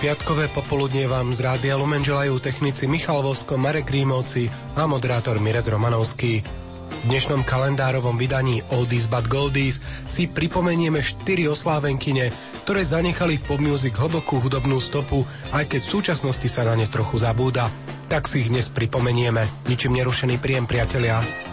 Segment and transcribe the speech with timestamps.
[0.00, 5.68] Piatkové popoludnie vám z Rádia Lumen želajú technici Michal Vosko, Marek Rímovci a moderátor Mirec
[5.68, 6.40] Romanovský.
[6.40, 12.32] V dnešnom kalendárovom vydaní Oldies but Goldies si pripomenieme štyri oslávenkine,
[12.64, 16.88] ktoré zanechali v pop music hlbokú hudobnú stopu, aj keď v súčasnosti sa na ne
[16.88, 17.68] trochu zabúda.
[18.08, 19.44] Tak si ich dnes pripomenieme.
[19.68, 21.49] Ničím nerušený príjem, priatelia.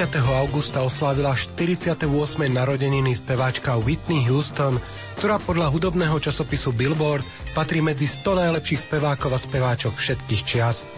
[0.00, 0.16] 9.
[0.32, 2.08] augusta oslávila 48.
[2.48, 4.80] narodeniny speváčka Whitney Houston,
[5.20, 7.20] ktorá podľa hudobného časopisu Billboard
[7.52, 10.88] patrí medzi 100 najlepších spevákov a speváčok všetkých čias.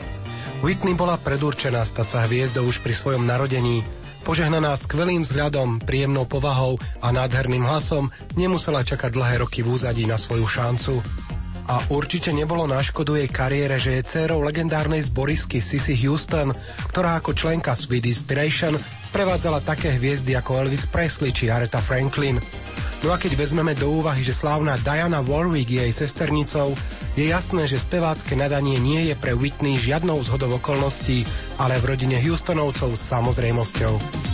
[0.63, 3.83] Whitney bola predurčená stať sa hviezdou už pri svojom narodení.
[4.23, 8.07] Požehnaná skvelým vzhľadom, príjemnou povahou a nádherným hlasom
[8.39, 11.03] nemusela čakať dlhé roky v úzadí na svoju šancu.
[11.71, 16.51] A určite nebolo na škodu jej kariére, že je dcérou legendárnej zborisky Sissy Houston,
[16.91, 18.75] ktorá ako členka Sweet Inspiration
[19.07, 22.43] sprevádzala také hviezdy ako Elvis Presley či Aretha Franklin.
[23.03, 26.79] No a keď vezmeme do úvahy, že slávna Diana Warwick je jej sesternicou,
[27.19, 31.27] je jasné, že spevácké nadanie nie je pre Whitney žiadnou zhodou okolností,
[31.59, 34.32] ale v rodine Houstonovcov samozrejmosťou.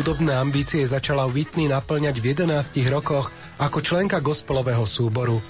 [0.00, 3.28] Hudobné ambície začala Whitney naplňať v 11 rokoch
[3.60, 5.44] ako členka gospelového súboru.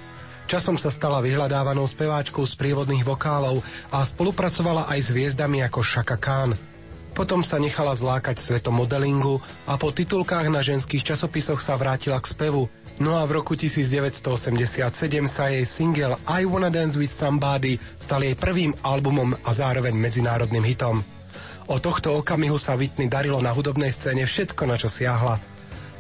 [0.51, 3.63] Časom sa stala vyhľadávanou speváčkou z prívodných vokálov
[3.95, 6.59] a spolupracovala aj s hviezdami ako Shaka Khan.
[7.15, 9.39] Potom sa nechala zlákať svetom modelingu
[9.71, 12.67] a po titulkách na ženských časopisoch sa vrátila k spevu.
[12.99, 14.83] No a v roku 1987
[15.31, 20.67] sa jej single I Wanna Dance With Somebody stal jej prvým albumom a zároveň medzinárodným
[20.67, 21.20] hitom.
[21.71, 25.39] O tohto okamihu sa Whitney darilo na hudobnej scéne všetko, na čo siahla.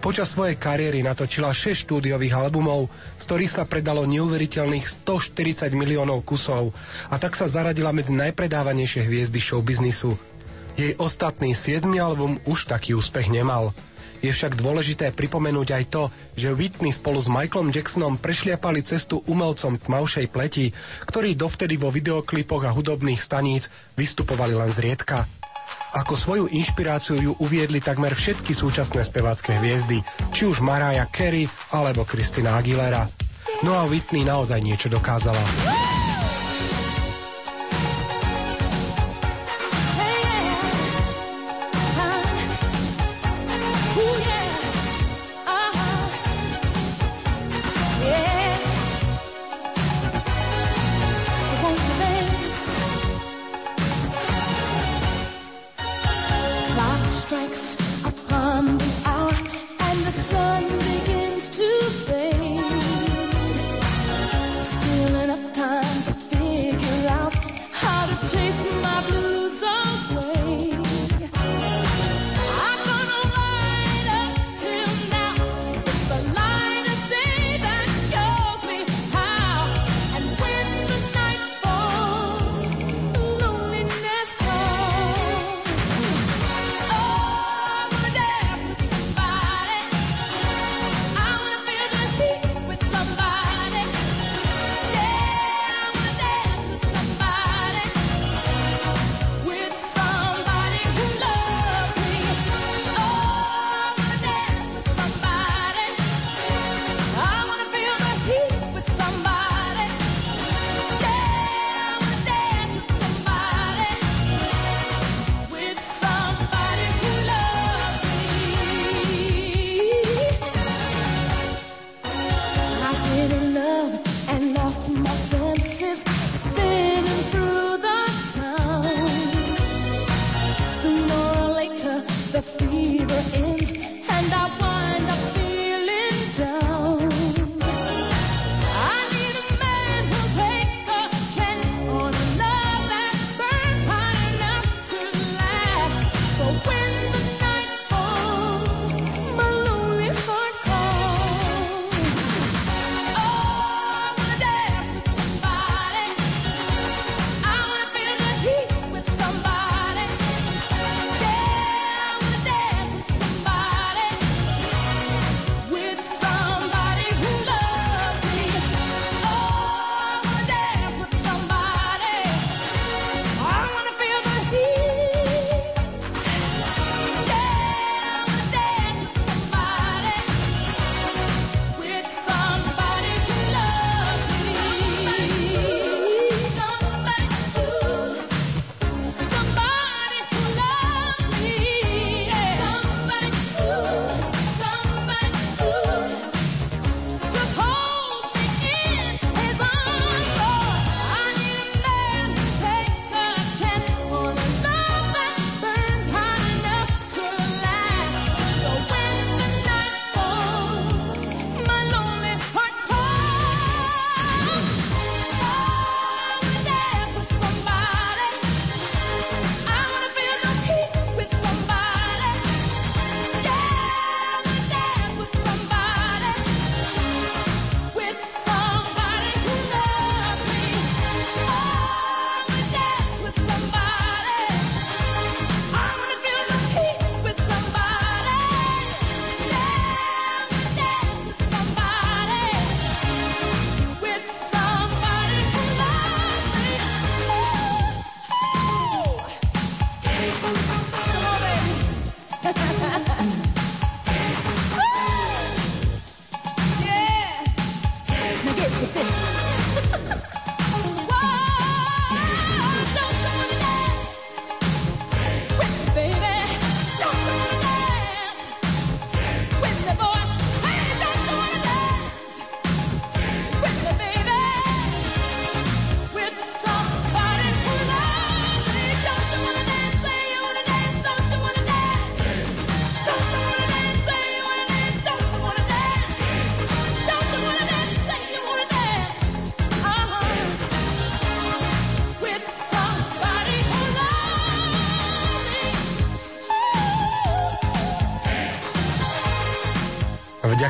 [0.03, 6.75] Počas svojej kariéry natočila 6 štúdiových albumov, z ktorých sa predalo neuveriteľných 140 miliónov kusov
[7.07, 10.19] a tak sa zaradila medzi najpredávanejšie hviezdy showbiznisu.
[10.75, 11.87] Jej ostatný 7.
[12.03, 13.71] album už taký úspech nemal.
[14.27, 16.03] Je však dôležité pripomenúť aj to,
[16.35, 20.75] že Whitney spolu s Michaelom Jacksonom prešliapali cestu umelcom tmavšej pleti,
[21.07, 25.40] ktorí dovtedy vo videoklipoch a hudobných staníc vystupovali len zriedka.
[25.91, 32.07] Ako svoju inšpiráciu ju uviedli takmer všetky súčasné spevácké hviezdy, či už Mariah Carey alebo
[32.07, 33.11] Christina Aguilera.
[33.67, 35.90] No a Whitney naozaj niečo dokázala.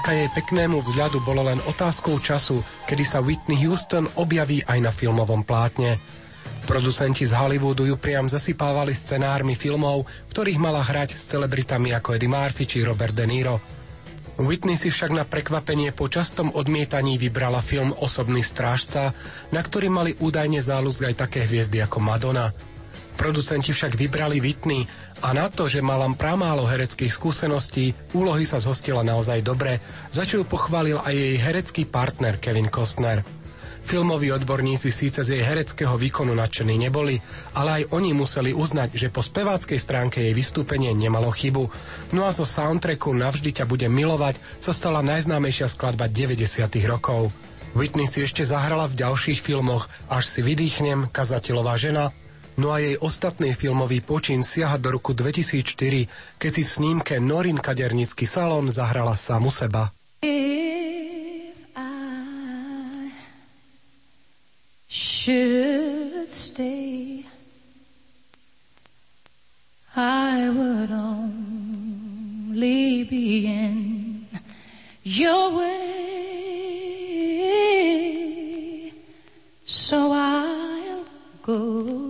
[0.01, 4.89] Vďaka jej peknému vzhľadu bolo len otázkou času, kedy sa Whitney Houston objaví aj na
[4.89, 6.01] filmovom plátne.
[6.65, 12.33] Producenti z Hollywoodu ju priam zasypávali scenármi filmov, ktorých mala hrať s celebritami ako Eddie
[12.33, 13.61] Murphy či Robert De Niro.
[14.41, 19.13] Whitney si však na prekvapenie po častom odmietaní vybrala film Osobný strážca,
[19.53, 22.57] na ktorý mali údajne záľusk aj také hviezdy ako Madonna.
[23.21, 24.89] Producenti však vybrali Whitney
[25.21, 29.77] a na to, že mala pramálo hereckých skúseností, úlohy sa zhostila naozaj dobre,
[30.09, 33.21] za čo ju pochválil aj jej herecký partner Kevin Costner.
[33.85, 37.21] Filmoví odborníci síce z jej hereckého výkonu nadšení neboli,
[37.53, 41.69] ale aj oni museli uznať, že po speváckej stránke jej vystúpenie nemalo chybu.
[42.17, 46.41] No a zo soundtracku Navždy ťa bude milovať sa stala najznámejšia skladba 90.
[46.89, 47.37] rokov.
[47.77, 52.11] Whitney si ešte zahrala v ďalších filmoch Až si vydýchnem, Kazateľová žena,
[52.59, 57.63] No a jej ostatný filmový počin siaha do roku 2004, keď si v snímke Norin
[57.63, 59.95] Kadernický salón zahrala samu seba.
[64.91, 67.25] should stay,
[69.95, 72.57] I would only
[73.05, 74.27] be in
[75.05, 75.71] your way.
[79.65, 81.05] So I'll
[81.43, 82.10] go.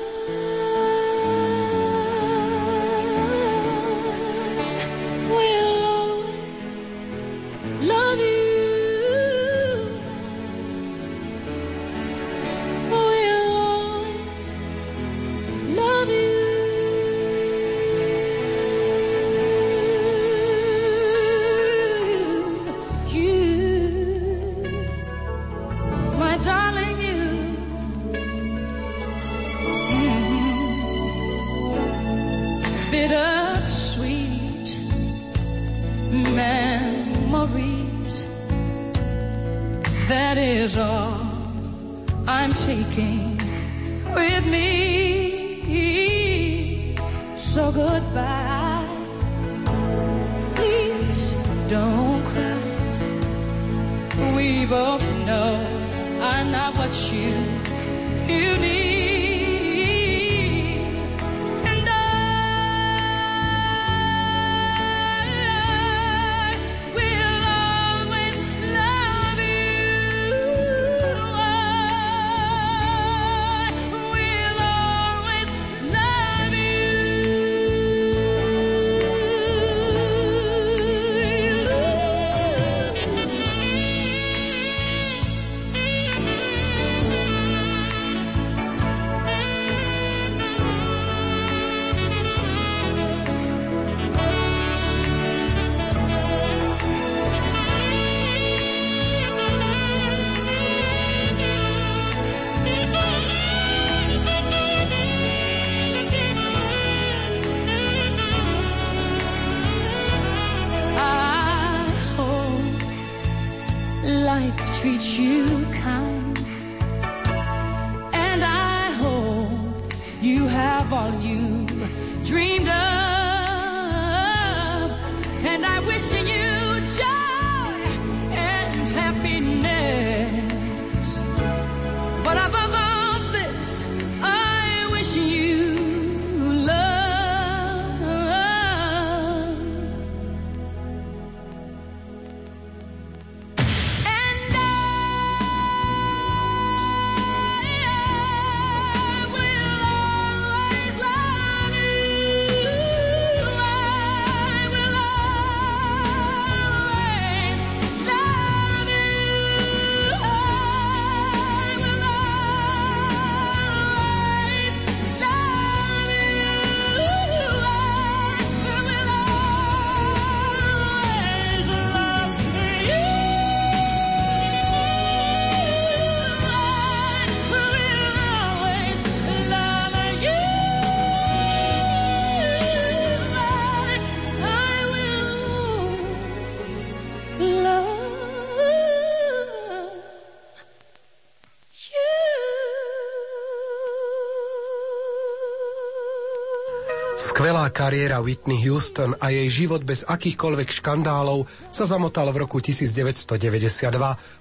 [197.61, 203.29] Skvelá kariéra Whitney Houston a jej život bez akýchkoľvek škandálov sa zamotal v roku 1992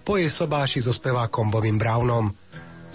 [0.08, 2.32] po jej sobáši so spevákom Bobim Brownom.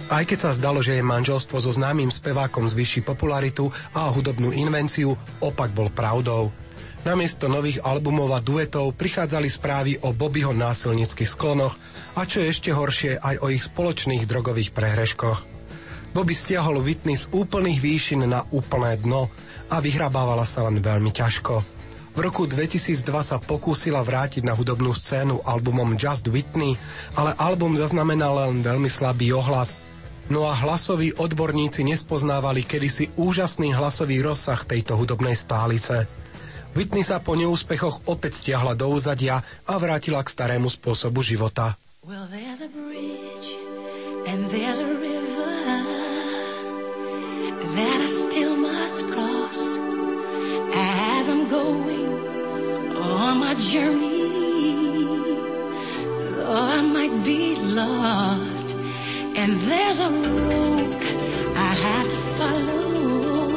[0.10, 5.14] Aj keď sa zdalo, že jej manželstvo so známym spevákom zvyší popularitu a hudobnú invenciu,
[5.46, 6.50] opak bol pravdou.
[7.06, 11.78] Namiesto nových albumov a duetov prichádzali správy o Bobbyho násilnických sklonoch
[12.18, 15.54] a čo je ešte horšie aj o ich spoločných drogových prehreškoch.
[16.18, 19.30] Bobby stiahol Whitney z úplných výšin na úplné dno
[19.70, 21.76] a vyhrabávala sa len veľmi ťažko.
[22.16, 26.80] V roku 2002 sa pokúsila vrátiť na hudobnú scénu albumom Just Whitney,
[27.20, 29.76] ale album zaznamenal len veľmi slabý ohlas.
[30.32, 36.08] No a hlasoví odborníci nespoznávali kedysi úžasný hlasový rozsah tejto hudobnej stálice.
[36.72, 41.76] Whitney sa po neúspechoch opäť stiahla do úzadia a vrátila k starému spôsobu života.
[42.08, 43.60] Well, there's a bridge
[44.28, 45.52] and there's a river
[47.76, 48.25] that I
[49.04, 49.78] cross
[50.74, 52.08] as I'm going
[52.98, 54.24] on my journey.
[56.36, 58.76] Though I might be lost,
[59.36, 60.94] and there's a road
[61.70, 63.50] I have to follow,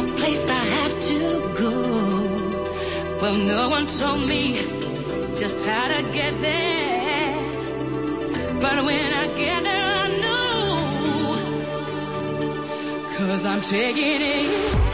[0.00, 1.20] a place I have to
[1.58, 1.74] go.
[3.22, 4.42] Well, no one told me
[5.38, 7.34] just how to get there,
[8.60, 9.63] but when I get
[13.34, 14.93] cause I'm taking it.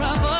[0.00, 0.39] trouble.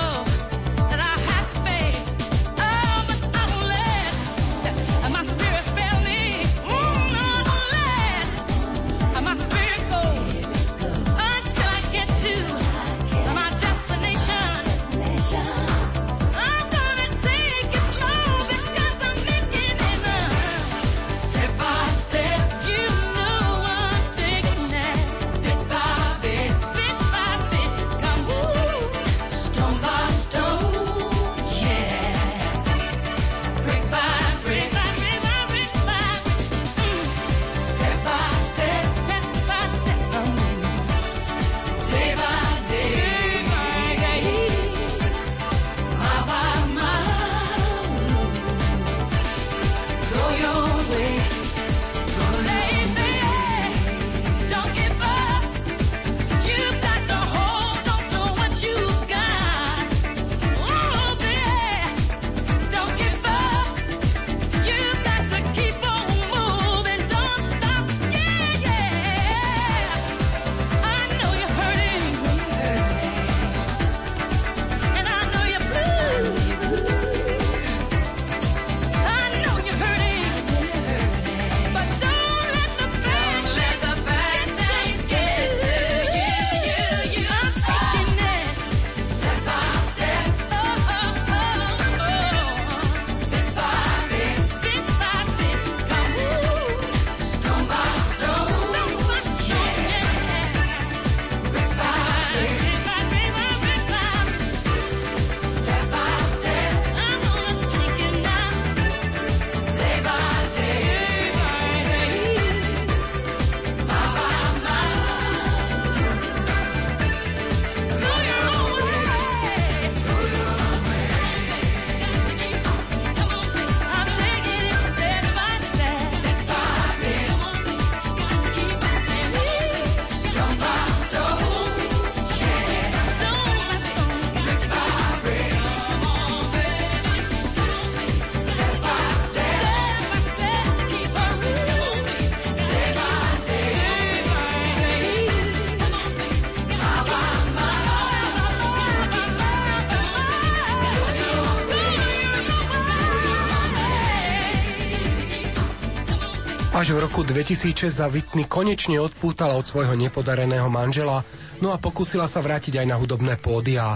[156.90, 161.22] V roku 2006 za Whitney konečne odpútala od svojho nepodareného manžela,
[161.62, 163.94] no a pokúsila sa vrátiť aj na hudobné pódia.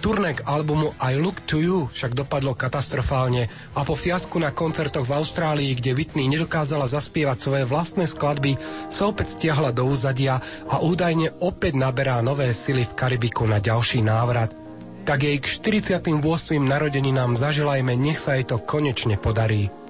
[0.00, 5.20] Turnek albumu I Look To You však dopadlo katastrofálne a po fiasku na koncertoch v
[5.20, 8.56] Austrálii, kde Whitney nedokázala zaspievať svoje vlastné skladby,
[8.88, 10.40] sa opäť stiahla do úzadia
[10.72, 14.56] a údajne opäť naberá nové sily v Karibiku na ďalší návrat.
[15.04, 16.16] Tak jej k 48.
[16.64, 19.81] narodeninám zaželajme, nech sa jej to konečne podarí.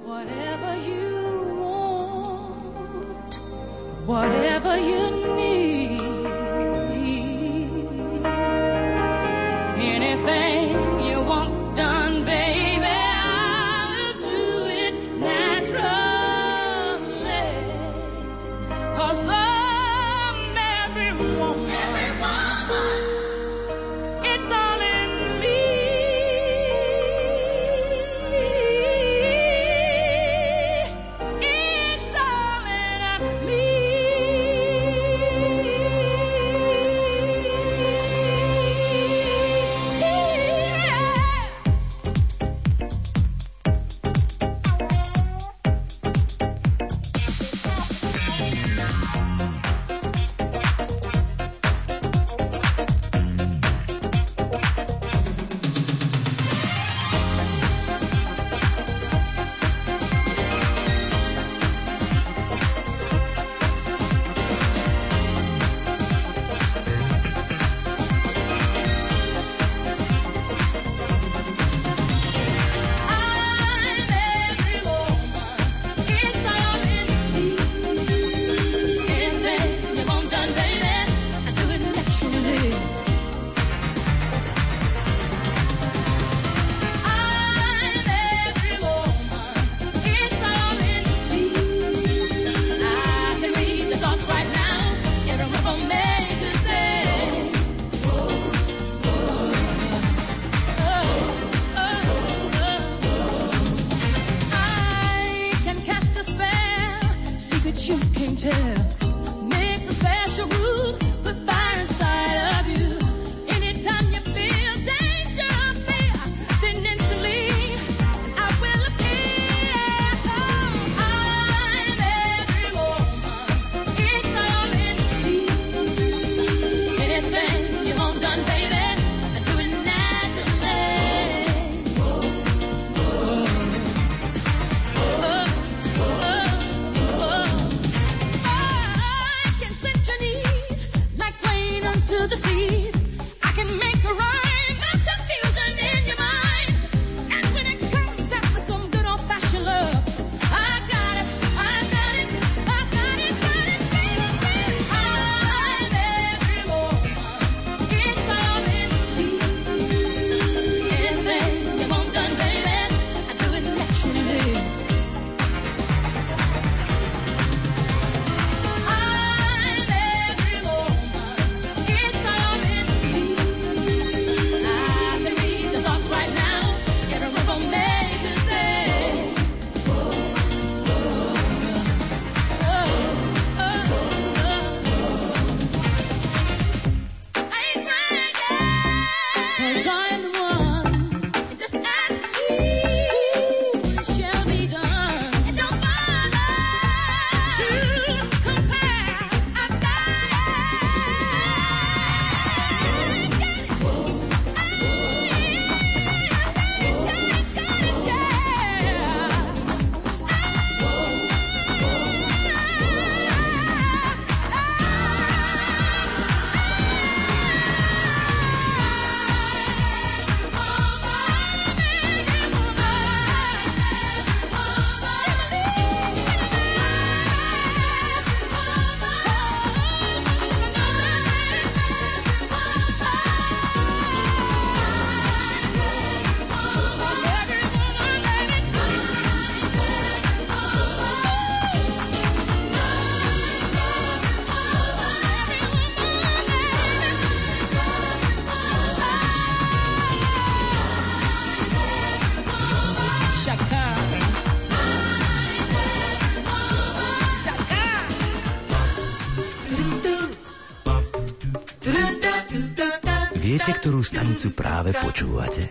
[263.71, 265.71] Ktorú stanicu práve počúvate.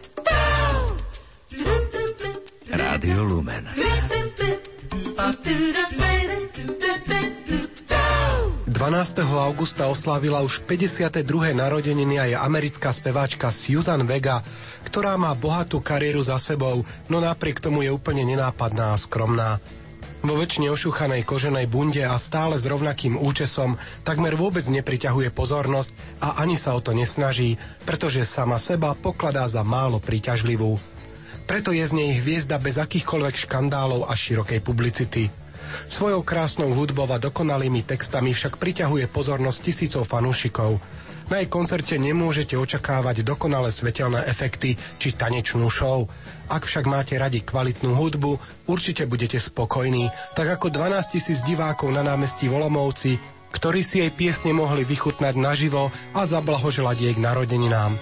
[2.72, 3.68] Rádio Lumen.
[8.82, 9.28] 12.
[9.28, 11.52] augusta oslávila už 52.
[11.52, 14.40] narodeniny aj americká speváčka Susan Vega,
[14.88, 19.62] ktorá má bohatú kariéru za sebou, no napriek tomu je úplne nenápadná a skromná.
[20.22, 26.46] Vo väčšine ošuchanej koženej bunde a stále s rovnakým účesom takmer vôbec nepriťahuje pozornosť a
[26.46, 27.58] ani sa o to nesnaží,
[27.90, 30.78] pretože sama seba pokladá za málo príťažlivú.
[31.50, 35.26] Preto je z nej hviezda bez akýchkoľvek škandálov a širokej publicity–
[35.88, 40.84] Svojou krásnou hudbou a dokonalými textami však priťahuje pozornosť tisícov fanúšikov.
[41.32, 46.04] Na jej koncerte nemôžete očakávať dokonalé svetelné efekty či tanečnú show.
[46.52, 48.36] Ak však máte radi kvalitnú hudbu,
[48.68, 53.16] určite budete spokojní, tak ako 12 tisíc divákov na námestí Volomovci,
[53.56, 57.96] ktorí si jej piesne mohli vychutnať naživo a zablahoželať jej k narodeninám.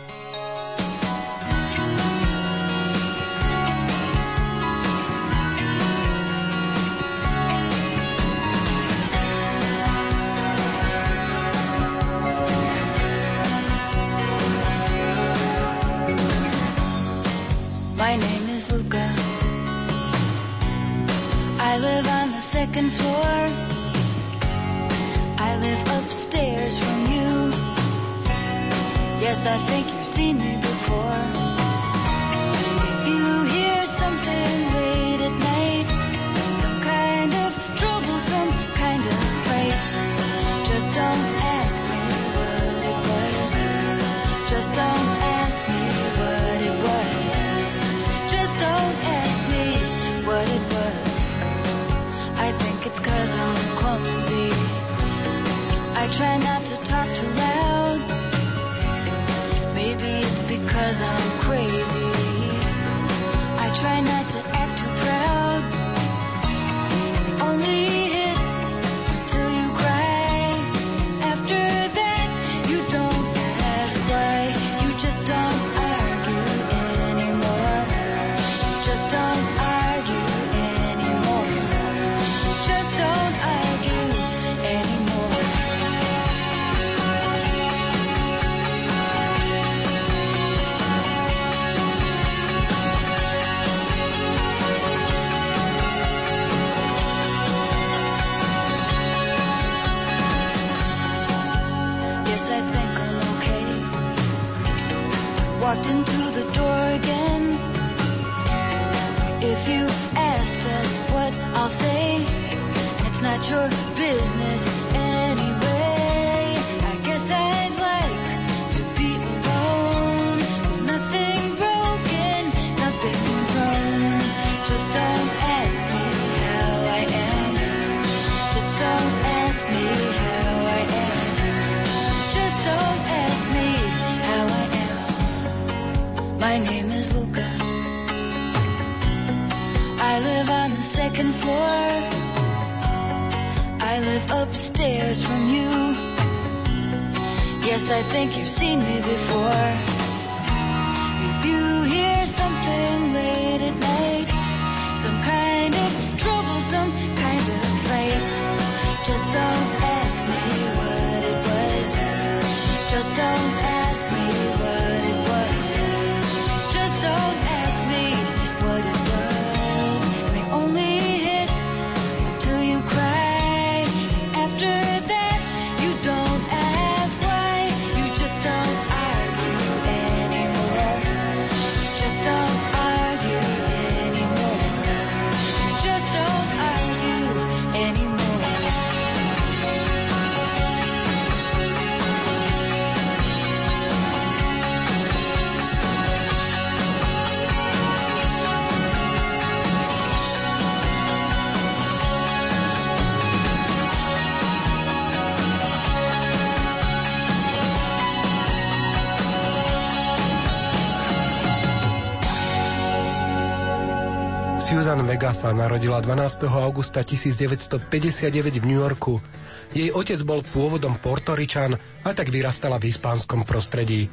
[214.89, 216.49] Susan Vega sa narodila 12.
[216.49, 219.21] augusta 1959 v New Yorku.
[219.69, 224.09] Jej otec bol pôvodom Portoričan a tak vyrastala v hispánskom prostredí.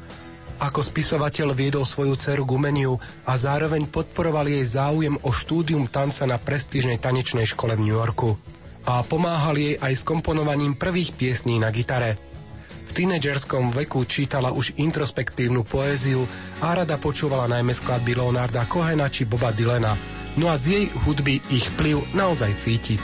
[0.61, 6.29] Ako spisovateľ viedol svoju dceru k umeniu a zároveň podporoval jej záujem o štúdium tanca
[6.29, 8.37] na prestížnej tanečnej škole v New Yorku.
[8.85, 12.21] A pomáhal jej aj s komponovaním prvých piesní na gitare.
[12.85, 16.29] V tínedžerskom veku čítala už introspektívnu poéziu
[16.61, 19.97] a rada počúvala najmä skladby Leonarda Kohena či Boba Dylena–
[20.37, 23.01] no a z jej hudby ich vplyv naozaj cítiť.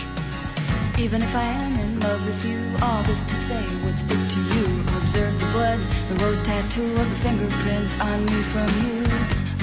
[1.01, 2.61] Even if I am in love with you.
[2.85, 4.67] All this to say would stick to you.
[5.01, 9.01] Observe the blood, the rose tattoo of the fingerprints on me from you.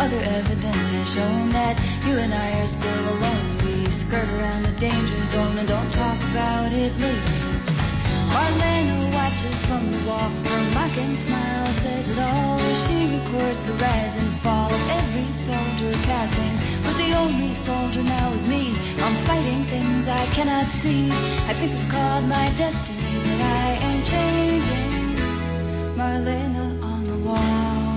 [0.02, 1.78] Other evidence has shown that
[2.08, 3.48] you and I are still alone.
[3.66, 7.79] We skirt around the danger zone and don't talk about it later.
[8.34, 10.30] Marlena watches from the wall.
[10.52, 12.60] Her mocking smile says it all.
[12.86, 16.54] She records the rise and fall of every soldier passing.
[16.84, 18.74] But the only soldier now is me.
[19.06, 21.10] I'm fighting things I cannot see.
[21.50, 24.90] I think it's called my destiny that I am changing.
[25.98, 27.90] Marlena on the wall.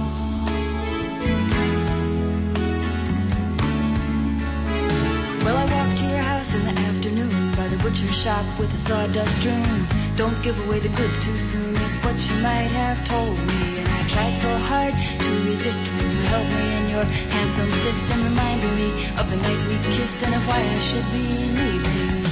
[5.44, 8.76] Well, I walked to your house in the afternoon by the butcher shop with a
[8.76, 10.01] sawdust strewn.
[10.14, 13.78] Don't give away the goods too soon is what she might have told me.
[13.80, 18.10] And I tried so hard to resist when you held me in your handsome fist
[18.12, 21.24] and reminded me of the night we kissed and of why I should be
[21.56, 22.22] leaving.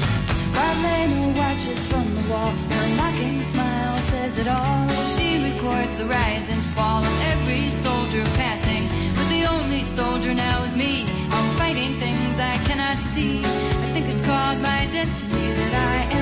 [0.53, 2.53] Marlena watches from the wall.
[2.53, 4.88] Her mocking smile says it all.
[5.16, 8.85] She records the rise and fall of every soldier passing.
[9.16, 11.07] But the only soldier now is me.
[11.31, 13.38] I'm fighting things I cannot see.
[13.38, 16.19] I think it's called my destiny that I am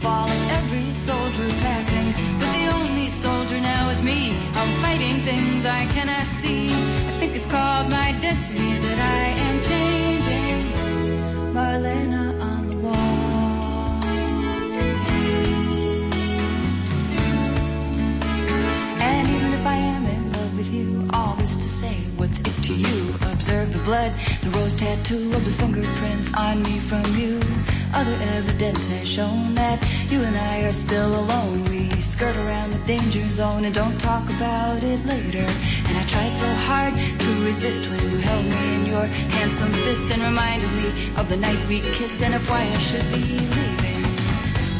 [0.00, 2.08] fall of every soldier passing.
[2.38, 4.32] But the only soldier now is me.
[4.54, 6.66] I'm fighting things I cannot see.
[6.66, 10.56] I think it's called my destiny that I am changing.
[11.54, 13.20] Marlena on the wall.
[19.10, 22.56] And even if I am in love with you, all this to say would stick
[22.68, 23.14] to you.
[23.32, 27.38] Observe the blood, the rose tattoo of the fingerprints on me from you.
[27.92, 29.78] Other evidence has shown that
[30.10, 31.64] you and I are still alone.
[31.64, 35.44] We skirt around the danger zone and don't talk about it later.
[35.88, 39.06] And I tried so hard to resist when you held me in your
[39.38, 43.06] handsome fist and reminded me of the night we kissed and of why I should
[43.12, 43.24] be
[43.56, 44.02] leaving.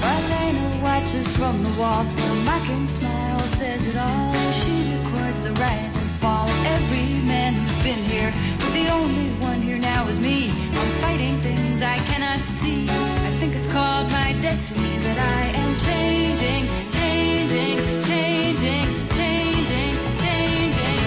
[0.00, 2.04] Marlena watches from the wall.
[2.04, 4.34] Her mocking smile says it all.
[4.52, 8.32] She records the rise and fall of every man who's been here.
[8.58, 10.50] But the only one here now is me.
[10.50, 11.69] I'm fighting things
[12.06, 12.84] cannot see.
[12.88, 17.76] I think it's called my destiny that I am changing, changing,
[18.08, 18.86] changing,
[19.18, 21.00] changing, changing.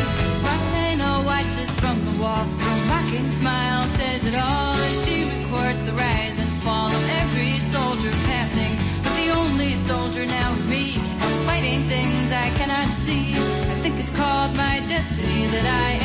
[0.46, 2.46] Marlena watches from the wall.
[2.66, 4.76] Her mocking smile says it all.
[4.76, 8.74] As she records the rise and fall of every soldier passing.
[9.04, 10.96] But the only soldier now is me.
[11.24, 13.34] I'm fighting things I cannot see.
[13.34, 16.03] I think it's called my destiny that I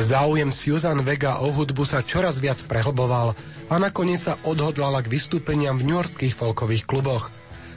[0.00, 3.36] Záujem Susan Vega o hudbu sa čoraz viac prehlboval
[3.68, 7.28] a nakoniec sa odhodlala k vystúpeniam v newyorských folkových kluboch.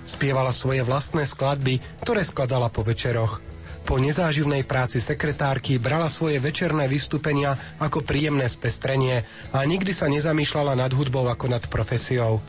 [0.07, 3.43] Spievala svoje vlastné skladby, ktoré skladala po večeroch.
[3.83, 10.79] Po nezáživnej práci sekretárky brala svoje večerné vystúpenia ako príjemné spestrenie a nikdy sa nezamýšľala
[10.79, 12.39] nad hudbou ako nad profesiou.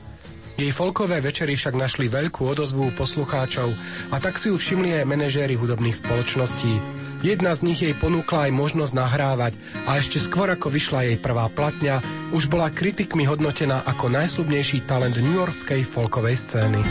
[0.54, 3.74] Jej folkové večery však našli veľkú odozvu poslucháčov
[4.14, 6.78] a tak si ju všimli aj manažéri hudobných spoločností.
[7.24, 9.56] Jedna z nich jej ponúkla aj možnosť nahrávať
[9.88, 12.04] a ešte skôr ako vyšla jej prvá platňa,
[12.36, 16.84] už bola kritikmi hodnotená ako najslubnejší talent newyorskej folkovej scény.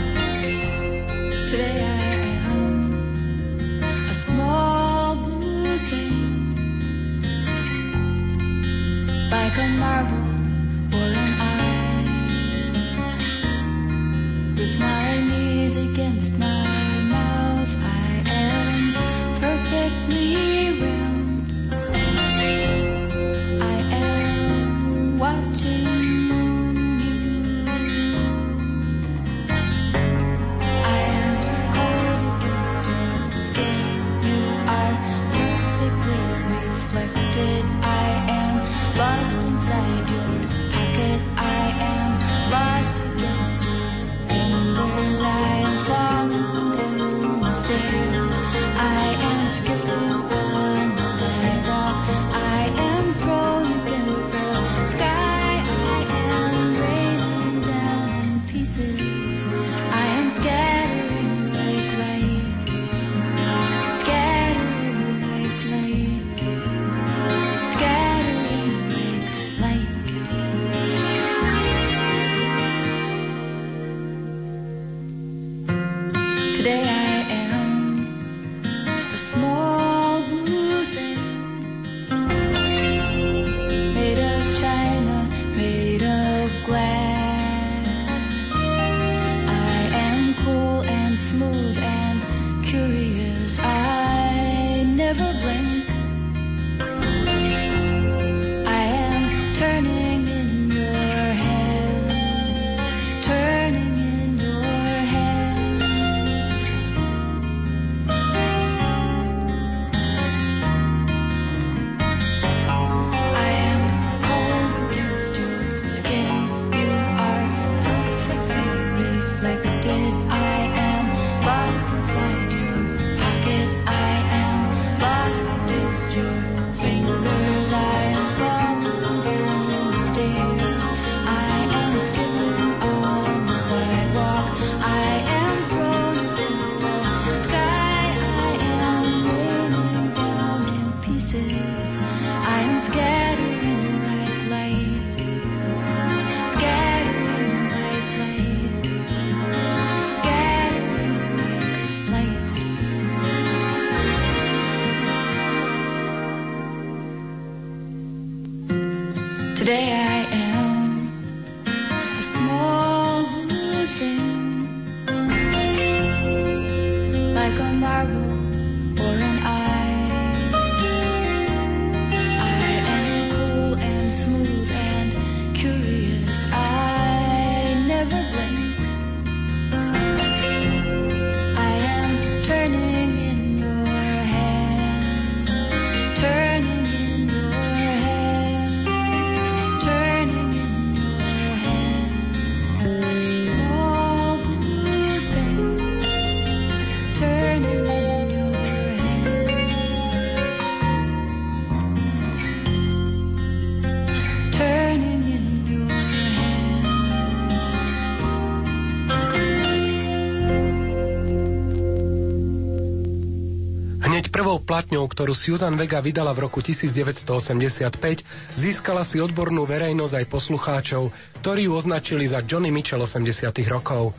[215.04, 218.24] Platňou, ktorú Susan Vega vydala v roku 1985,
[218.56, 221.12] získala si odbornú verejnosť aj poslucháčov,
[221.44, 224.16] ktorí ju označili za Johnny Mitchell 80 rokov.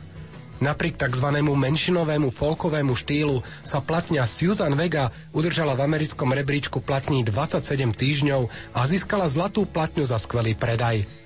[0.62, 1.28] Napriek tzv.
[1.42, 8.80] menšinovému folkovému štýlu sa platňa Susan Vega udržala v americkom rebríčku platní 27 týždňov a
[8.88, 11.25] získala zlatú platňu za skvelý predaj.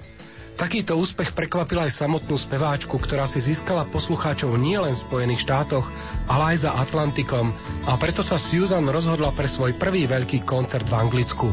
[0.60, 5.88] Takýto úspech prekvapil aj samotnú speváčku, ktorá si získala poslucháčov nielen v Spojených štátoch,
[6.28, 7.56] ale aj za Atlantikom
[7.88, 11.48] a preto sa Susan rozhodla pre svoj prvý veľký koncert v Anglicku.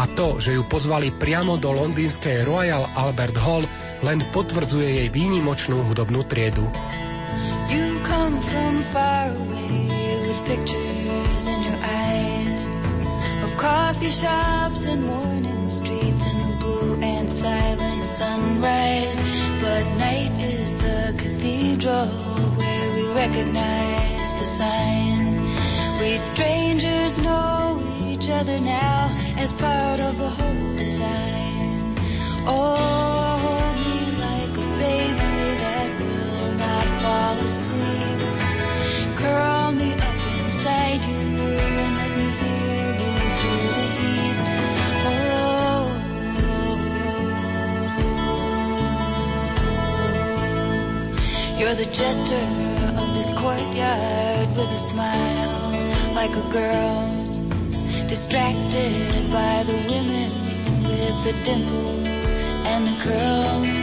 [0.00, 3.68] A to, že ju pozvali priamo do londýnskej Royal Albert Hall,
[4.00, 6.64] len potvrdzuje jej výnimočnú hudobnú triedu.
[7.68, 9.92] You come from far away
[10.24, 12.64] with pictures in your eyes
[13.44, 15.57] of coffee shops and morning
[18.18, 19.22] sunrise,
[19.62, 22.08] but night is the cathedral
[22.58, 25.40] where we recognize the sign.
[26.00, 31.94] We strangers know each other now as part of a whole design.
[32.44, 33.37] Oh,
[51.68, 52.44] You're the jester
[52.96, 57.36] of this courtyard with a smile like a girl's.
[58.08, 58.96] Distracted
[59.30, 60.32] by the women
[60.84, 62.30] with the dimples
[62.64, 63.76] and the curls,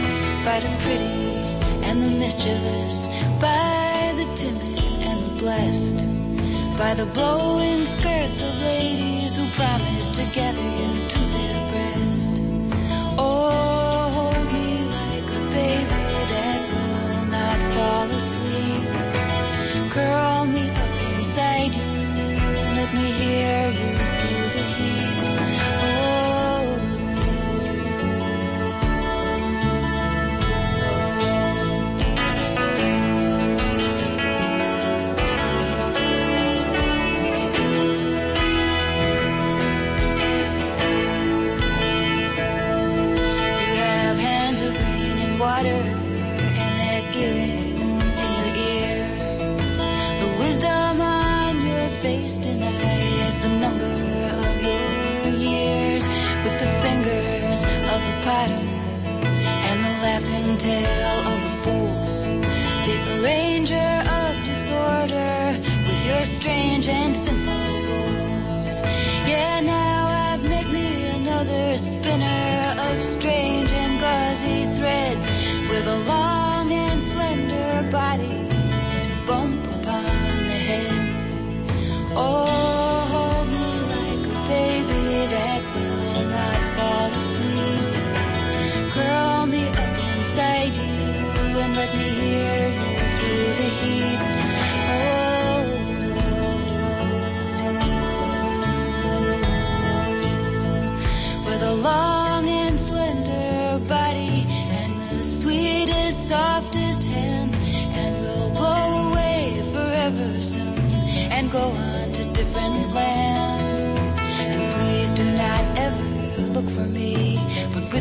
[0.44, 1.14] by the pretty
[1.86, 3.06] and the mischievous,
[3.40, 5.98] by the timid and the blessed,
[6.76, 11.35] by the blowing skirts of ladies who promise to gather you to
[22.96, 23.95] me hear you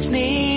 [0.10, 0.55] me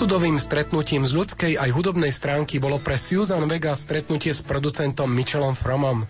[0.00, 5.52] Osudovým stretnutím z ľudskej aj hudobnej stránky bolo pre Susan Vega stretnutie s producentom Mitchellom
[5.52, 6.08] Fromom.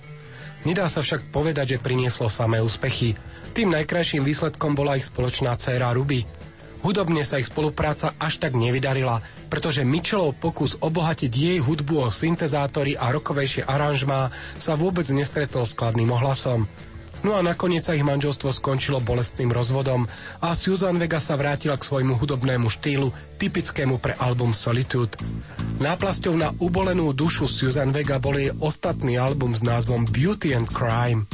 [0.63, 3.19] Nedá sa však povedať, že prinieslo samé úspechy.
[3.51, 6.23] Tým najkrajším výsledkom bola ich spoločná dcéra Ruby.
[6.87, 12.95] Hudobne sa ich spolupráca až tak nevydarila, pretože Mitchellov pokus obohatiť jej hudbu o syntezátory
[12.95, 16.71] a rokovejšie aranžmá sa vôbec nestretol s kladným ohlasom.
[17.21, 20.09] No a nakoniec sa ich manželstvo skončilo bolestným rozvodom
[20.41, 25.21] a Susan Vega sa vrátila k svojmu hudobnému štýlu, typickému pre album Solitude.
[25.85, 31.29] Náplasťou na ubolenú dušu Susan Vega bol jej ostatný album s názvom Beauty and Crime.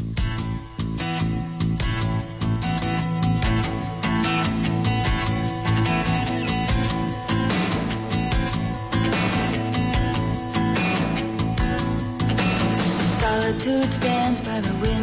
[13.22, 14.95] Solitude stands by the window.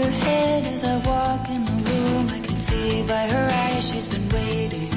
[0.00, 2.30] Her head as I walk in the room.
[2.30, 4.90] I can see by her eyes she's been waiting.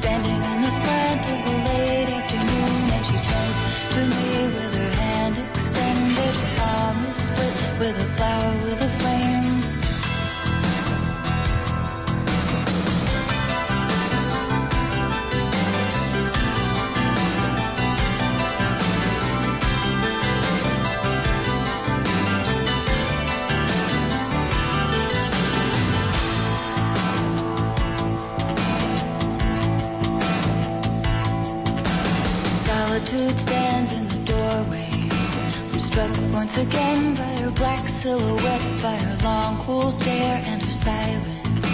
[0.00, 3.58] Standing in the slant of the late afternoon, and she turns
[3.94, 4.79] to me with her
[33.10, 34.86] Solitude stands in the doorway.
[35.72, 40.70] I'm struck once again by her black silhouette, by her long, cool stare and her
[40.70, 41.66] silence.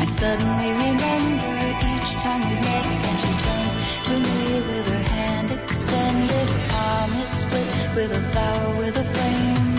[0.00, 1.54] I suddenly remember
[1.94, 3.74] each time we met, and she turns
[4.08, 6.48] to me with her hand extended.
[6.48, 9.71] Her palm is split with a flower with a flame.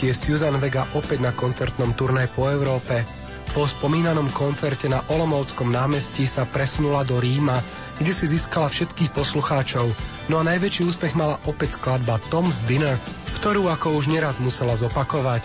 [0.00, 3.02] je Susan Vega opäť na koncertnom turné po Európe.
[3.50, 7.58] Po spomínanom koncerte na Olomovskom námestí sa presunula do Ríma,
[7.98, 9.90] kde si získala všetkých poslucháčov.
[10.30, 12.94] No a najväčší úspech mala opäť skladba Tom's Dinner,
[13.40, 15.42] ktorú ako už neraz musela zopakovať.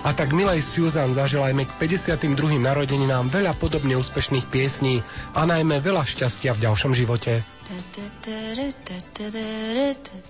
[0.00, 2.56] A tak milej Susan zaželajme k 52.
[2.56, 5.04] narodeninám veľa podobne úspešných piesní
[5.36, 7.44] a najmä veľa šťastia v ďalšom živote.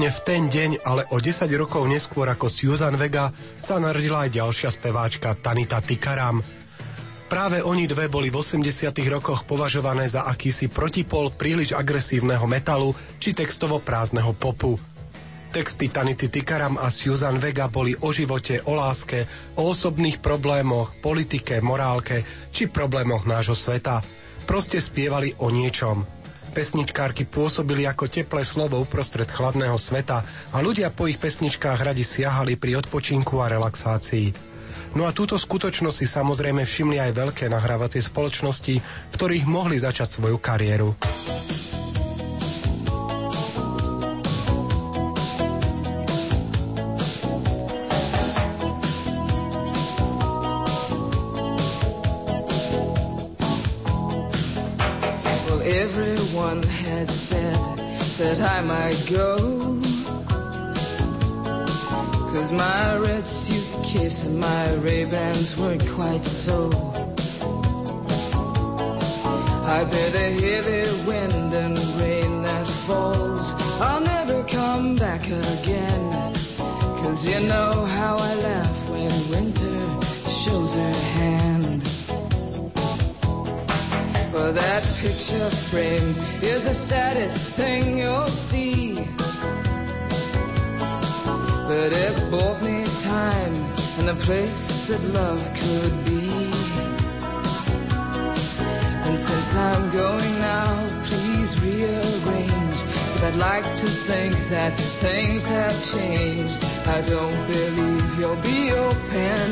[0.00, 3.28] Presne v ten deň, ale o 10 rokov neskôr ako Susan Vega,
[3.60, 6.40] sa narodila aj ďalšia speváčka Tanita Tikaram.
[7.28, 13.36] Práve oni dve boli v 80 rokoch považované za akýsi protipol príliš agresívneho metalu či
[13.36, 14.80] textovo prázdneho popu.
[15.52, 19.28] Texty Tanity Tikaram a Susan Vega boli o živote, o láske,
[19.60, 22.24] o osobných problémoch, politike, morálke
[22.56, 24.00] či problémoch nášho sveta.
[24.48, 26.19] Proste spievali o niečom.
[26.50, 32.58] Pesničkárky pôsobili ako teplé slovo uprostred chladného sveta a ľudia po ich pesničkách radi siahali
[32.58, 34.34] pri odpočinku a relaxácii.
[34.98, 40.18] No a túto skutočnosť si samozrejme všimli aj veľké nahrávacie spoločnosti, v ktorých mohli začať
[40.18, 40.98] svoju kariéru.
[63.90, 66.70] Kiss and my Ray-Bans weren't quite so.
[69.66, 73.46] I bet a heavy wind and rain that falls.
[73.80, 76.04] I'll never come back again.
[77.02, 79.78] Cause you know how I laugh when winter
[80.42, 81.82] shows her hand.
[84.30, 88.94] For that picture frame is the saddest thing you'll see.
[91.66, 93.69] But it bought me time
[94.00, 96.28] and a place that love could be.
[99.06, 100.72] And since I'm going now,
[101.04, 102.80] please rearrange.
[103.10, 104.72] Cause I'd like to think that
[105.04, 106.58] things have changed.
[106.86, 109.48] I don't believe you'll be open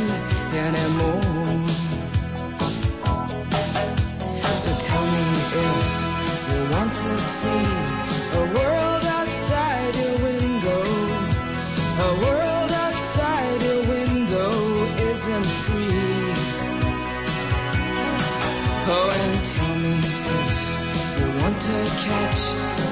[0.67, 1.69] anymore.
[4.63, 5.53] So tell me if
[6.51, 7.65] you want to see
[8.41, 9.08] a world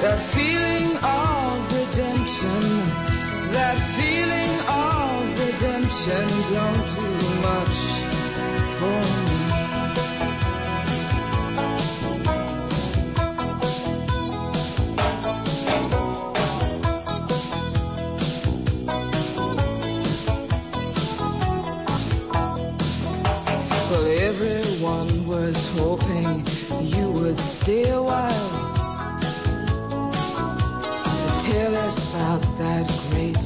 [0.01, 0.66] that feeling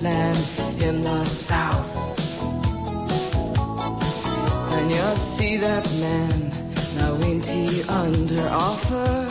[0.01, 0.37] land
[0.81, 2.19] in the south.
[4.73, 6.51] And you'll see that man,
[6.97, 9.27] now ain't he under offer?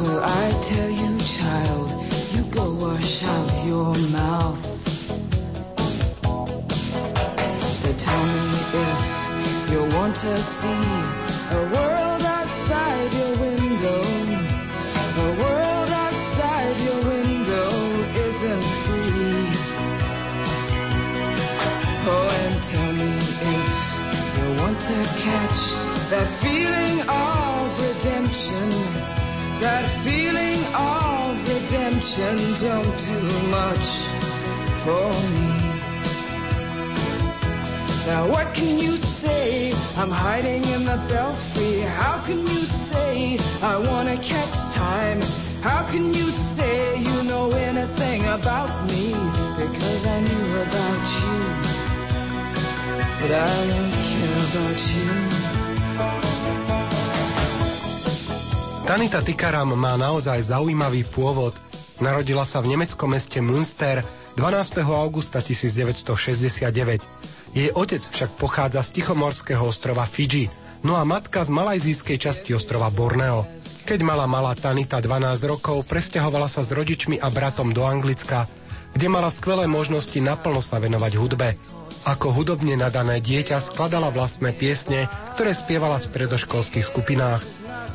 [0.00, 1.90] Well, I tell you, child,
[2.34, 4.64] you go wash out your mouth.
[7.80, 8.50] So tell me
[8.82, 10.82] if you want to see
[11.52, 14.21] a world outside your window.
[25.22, 25.60] Catch
[26.10, 28.68] that feeling of redemption.
[29.62, 32.34] That feeling of redemption
[32.66, 33.20] don't do
[33.58, 33.86] much
[34.82, 35.50] for me.
[38.10, 39.70] Now what can you say?
[40.00, 41.80] I'm hiding in the belfry.
[42.00, 45.20] How can you say I wanna catch time?
[45.62, 49.14] How can you say you know anything about me?
[49.62, 51.38] Because I knew about you,
[53.20, 54.01] but I care
[54.52, 55.32] about you.
[58.84, 61.56] Tanita Tikaram má naozaj zaujímavý pôvod.
[62.04, 64.04] Narodila sa v nemeckom meste Münster
[64.36, 64.84] 12.
[64.84, 67.00] augusta 1969.
[67.56, 70.52] Jej otec však pochádza z Tichomorského ostrova Fidži,
[70.84, 73.48] no a matka z malajzijskej časti ostrova Borneo.
[73.88, 78.44] Keď mala malá Tanita 12 rokov, presťahovala sa s rodičmi a bratom do Anglicka,
[78.92, 81.56] kde mala skvelé možnosti naplno sa venovať hudbe.
[82.02, 85.06] Ako hudobne nadané dieťa skladala vlastné piesne,
[85.38, 87.42] ktoré spievala v stredoškolských skupinách.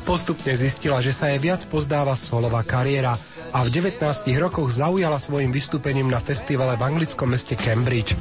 [0.08, 3.20] Postupne zistila, že sa jej viac pozdáva solová kariéra
[3.52, 4.00] a v 19
[4.40, 8.16] rokoch zaujala svojim vystúpením na festivale v anglickom meste Cambridge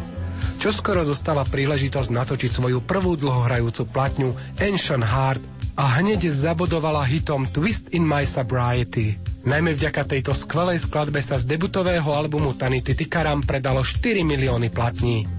[0.58, 5.42] čo skoro dostala príležitosť natočiť svoju prvú dlhohrajúcu platňu Ancient Heart
[5.78, 9.22] a hneď zabodovala hitom Twist in My Sobriety.
[9.46, 15.37] Najmä vďaka tejto skvelej skladbe sa z debutového albumu Tanity Tikaram predalo 4 milióny platní.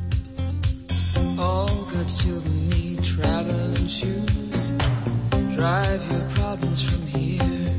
[1.39, 4.73] All good children need travel and shoes.
[5.57, 7.75] Drive your problems from here.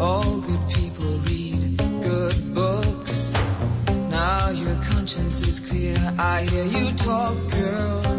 [0.00, 3.32] All good people read good books.
[4.08, 5.96] Now your conscience is clear.
[6.18, 8.09] I hear you talk, girl,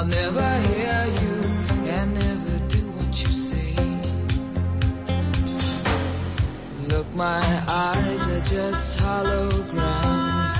[0.00, 1.34] I'll never hear you
[1.92, 3.76] and never do what you say.
[6.88, 10.54] Look, my eyes are just holograms.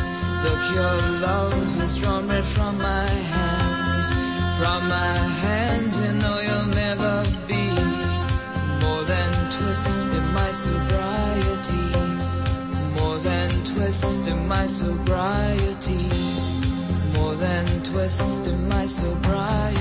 [0.44, 4.08] Look, your love has drawn red from my hands.
[4.60, 7.64] From my hands, you know you'll never be
[8.84, 11.86] more than twist in my sobriety.
[13.00, 15.49] More than twist my sobriety.
[17.92, 19.80] Twist in my sobriety.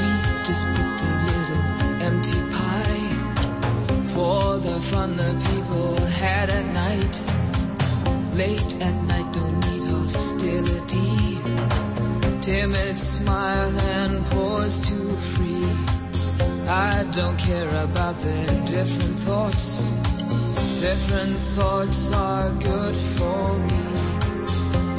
[0.00, 0.10] We
[0.44, 1.64] just put a little
[2.08, 3.08] empty pie
[4.12, 7.16] for the fun the people had at night.
[8.34, 11.38] Late at night, don't need hostility.
[12.42, 15.09] Timid smile and pause free.
[16.72, 19.90] I don't care about their different thoughts.
[20.80, 23.86] Different thoughts are good for me.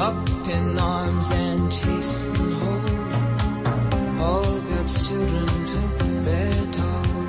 [0.01, 4.21] Up in arms and chased and whole.
[4.21, 5.97] All God's children took
[6.27, 7.23] their toll.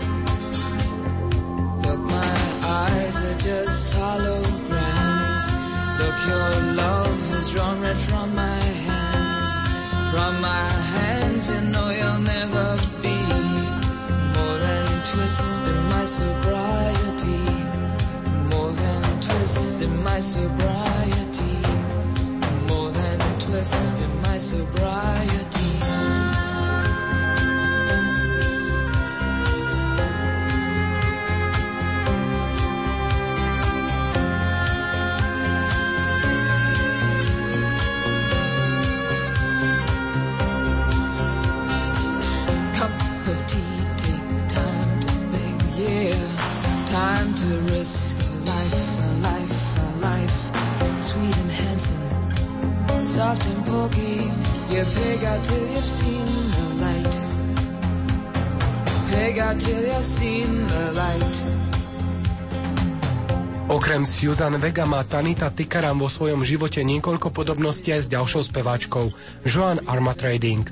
[1.84, 2.34] Look, my
[2.64, 5.46] eyes are just holograms.
[6.00, 9.52] Look, your love has drawn red from my hands.
[10.10, 13.31] From my hands, you know you'll never be
[15.12, 17.44] twist in my sobriety.
[18.50, 21.58] More than twist in my sobriety.
[22.66, 25.41] More than twist in my sobriety.
[59.58, 61.36] Till you've seen the light.
[63.72, 69.08] Okrem Susan Vega má Tanita Tikaram vo svojom živote niekoľko podobností aj s ďalšou speváčkou,
[69.48, 70.68] Joan Armatrading.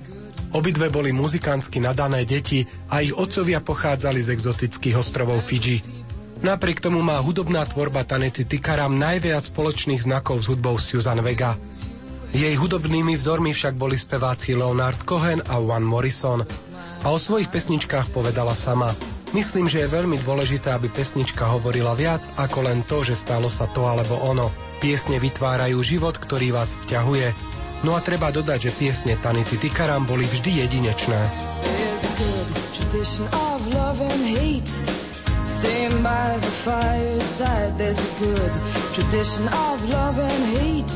[0.53, 5.81] Obidve boli muzikánsky nadané deti a ich otcovia pochádzali z exotických ostrovov Fidži.
[6.45, 11.57] Napriek tomu má hudobná tvorba Tanity Tikaram najviac spoločných znakov s hudbou Susan Vega.
[12.37, 16.45] Jej hudobnými vzormi však boli speváci Leonard Cohen a Juan Morrison.
[17.01, 18.92] A o svojich pesničkách povedala sama.
[19.30, 23.70] Myslím, že je veľmi dôležité, aby pesnička hovorila viac ako len to, že stalo sa
[23.70, 24.51] to alebo ono.
[24.82, 27.30] Piesne vytvárajú život, ktorý vás vťahuje.
[27.86, 31.20] No a treba dodať, že piesne Tanity Tikaram boli vždy jedinečné.
[35.51, 38.55] Staying by the fireside, there's a good
[38.94, 40.94] tradition of love and hate.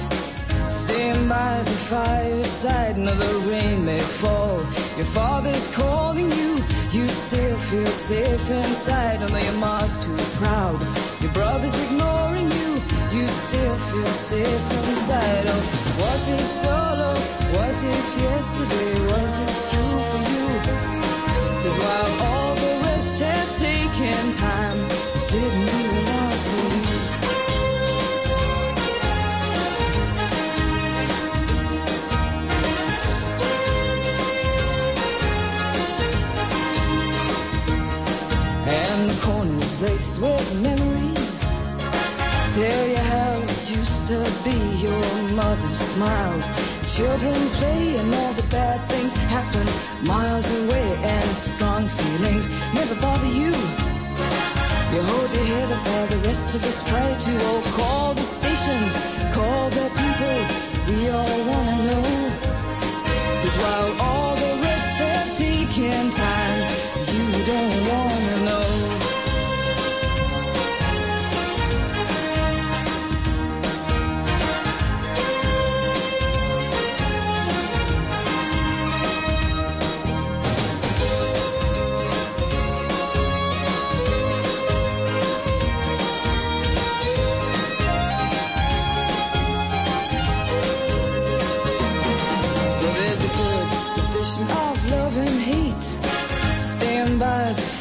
[0.71, 4.63] Staying by the fireside, no, the rain may fall.
[4.97, 9.21] Your father's calling you, you still feel safe inside.
[9.23, 10.81] Although your mom's too proud,
[11.21, 12.71] your brother's ignoring you,
[13.11, 15.47] you still feel safe inside.
[15.49, 17.11] Oh, was it solo?
[17.59, 18.95] Was it yesterday?
[19.11, 20.47] Was it true for you?
[21.63, 24.74] Cause while all the rest had taken time,
[39.85, 41.41] corners laced with memories.
[42.55, 46.47] Tell you how it used to be Your mother smiles.
[46.95, 49.67] Children play and all the bad things happen
[50.07, 53.53] Miles away and strong feelings Never bother you.
[54.93, 58.23] You hold your head up while the rest of us try to Oh, call the
[58.23, 58.95] stations,
[59.35, 60.39] call the people
[60.89, 62.05] We all wanna know.
[63.43, 64.34] Cause while all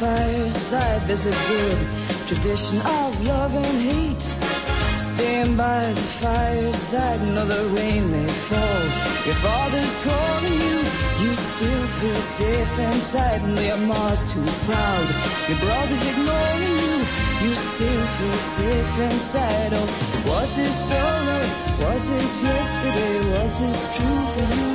[0.00, 1.78] fireside, there's a good
[2.26, 4.26] tradition of love and hate.
[4.96, 8.82] Staying by the fireside, know the rain may fall.
[9.26, 10.78] Your father's calling you,
[11.22, 13.40] you still feel safe inside.
[13.42, 15.06] And your mom's too proud,
[15.48, 16.96] your brother's ignoring you,
[17.46, 19.70] you still feel safe inside.
[19.74, 19.88] Oh,
[20.26, 21.38] was this solo?
[21.86, 23.14] Was this yesterday?
[23.38, 24.72] Was this true for you?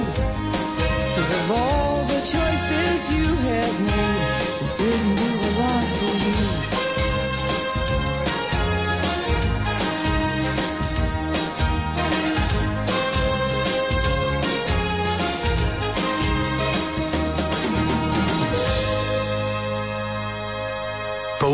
[1.16, 4.29] Cause of all the choices you have made,
[4.80, 6.40] didn't do a lot for you.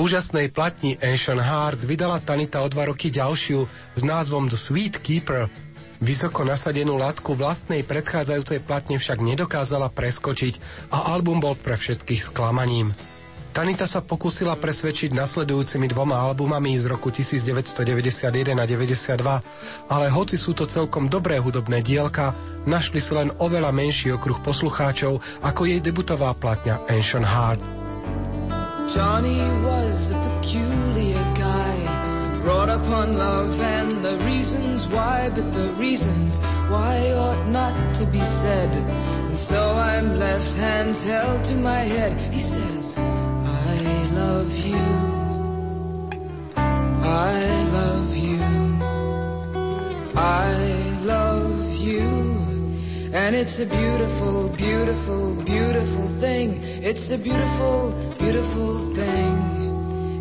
[0.05, 3.65] Úžasnej platni Ancient Heart vydala Tanita o dva roky ďalšiu
[3.97, 5.49] s názvom The Sweet Keeper.
[5.97, 10.61] Vysoko nasadenú látku vlastnej predchádzajúcej platne však nedokázala preskočiť
[10.93, 12.93] a album bol pre všetkých sklamaním.
[13.55, 19.15] Tanita sa pokúsila presvedčiť nasledujúcimi dvoma albumami z roku 1991 a 92,
[19.87, 22.35] ale hoci sú to celkom dobré hudobné dielka,
[22.67, 27.63] našli si len oveľa menší okruh poslucháčov ako jej debutová platňa Ancient Heart.
[28.91, 31.79] Johnny was a peculiar guy,
[32.43, 38.03] brought up on love and the reasons why, but the reasons why ought not to
[38.11, 38.67] be said.
[39.31, 42.19] And so I'm left hands held to my head.
[42.35, 42.99] He says,
[44.15, 44.85] love you.
[46.57, 47.37] I
[47.79, 48.43] love you.
[50.15, 50.53] I
[51.03, 52.07] love you.
[53.13, 56.61] And it's a beautiful, beautiful, beautiful thing.
[56.81, 59.35] It's a beautiful, beautiful thing.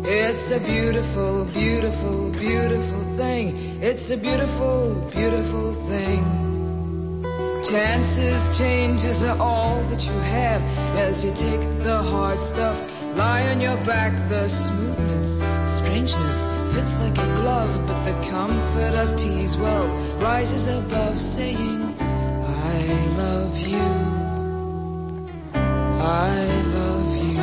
[0.05, 3.45] It's a beautiful, beautiful, beautiful thing.
[3.81, 6.23] It's a beautiful, beautiful thing.
[7.63, 10.61] Chances, changes are all that you have
[10.97, 12.94] as you take the hard stuff.
[13.15, 19.15] Lie on your back, the smoothness, strangeness fits like a glove, but the comfort of
[19.15, 19.87] tease well
[20.19, 22.81] rises above saying, I
[23.15, 23.77] love you.
[25.53, 26.45] I
[26.75, 27.39] love you.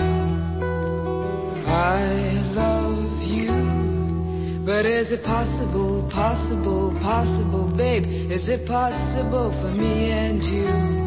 [1.66, 4.62] I love you.
[4.66, 8.04] But is it possible, possible, possible, babe?
[8.06, 11.01] Is it possible for me and you?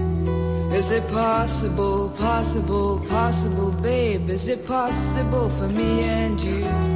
[0.71, 4.29] Is it possible, possible, possible, babe?
[4.29, 6.94] Is it possible for me and you?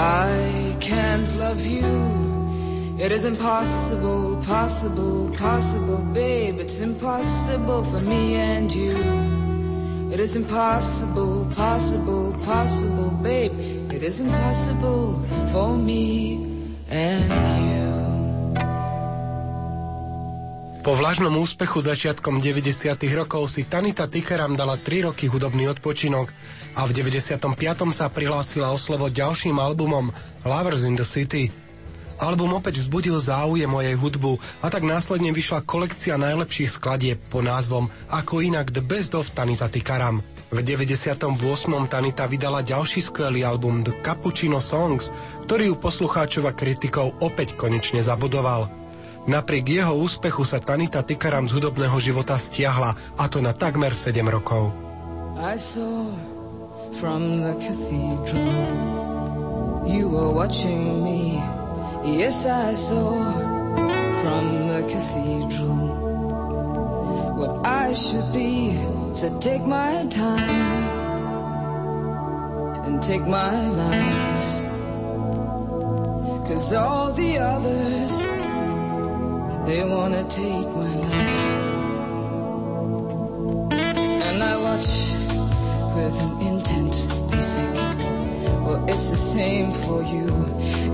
[0.00, 1.90] I can't love you.
[3.00, 6.60] It is impossible, possible, possible, babe.
[6.60, 8.94] It's impossible for me and you.
[10.12, 13.52] It is impossible, possible, possible, babe.
[13.92, 15.20] It is impossible
[15.50, 16.46] for me
[16.88, 17.32] and
[17.66, 17.87] you.
[20.88, 22.64] Po vlažnom úspechu začiatkom 90.
[23.12, 26.32] rokov si Tanita Tikeram dala 3 roky hudobný odpočinok
[26.80, 27.44] a v 95.
[27.92, 30.08] sa prihlásila o slovo ďalším albumom
[30.48, 31.52] Lovers in the City.
[32.24, 37.44] Album opäť vzbudil záujem o jej hudbu a tak následne vyšla kolekcia najlepších skladieb po
[37.44, 40.24] názvom Ako inak The Best of Tanita Tikaram.
[40.48, 41.36] V 98.
[41.92, 45.12] Tanita vydala ďalší skvelý album The Cappuccino Songs,
[45.44, 48.87] ktorý u poslucháčov a kritikov opäť konečne zabudoval.
[49.26, 54.14] Napriek jeho úspechu sa Tanita Tikaram z hudobného života stiahla, a to na takmer 7
[54.28, 54.70] rokov.
[55.38, 56.06] I saw
[56.98, 58.88] from the cathedral
[59.88, 61.40] you were watching me.
[62.04, 63.16] Yes, I saw
[64.20, 65.80] from the cathedral
[67.38, 68.76] what I should be.
[69.14, 70.84] So take my time
[72.84, 74.60] and take my lies.
[76.48, 78.12] Cause all the others,
[79.68, 81.40] they wanna take my life.
[84.26, 84.90] And I watch
[85.96, 86.94] with an intent
[87.30, 87.74] basic.
[88.64, 90.26] Well, it's the same for you.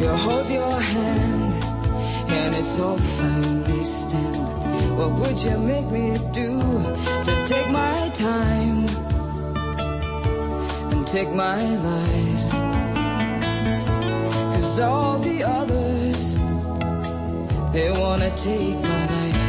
[0.01, 1.55] You hold your hand
[2.39, 4.43] and it's all finally stand.
[4.99, 6.51] What would you make me do
[7.27, 8.87] to take my time
[10.93, 12.45] and take my lies?
[14.53, 15.93] Cause all the others,
[17.75, 19.41] they wanna take my life.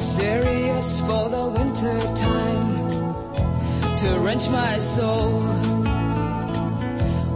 [0.00, 2.88] Serious for the winter time
[4.00, 5.40] to wrench my soul.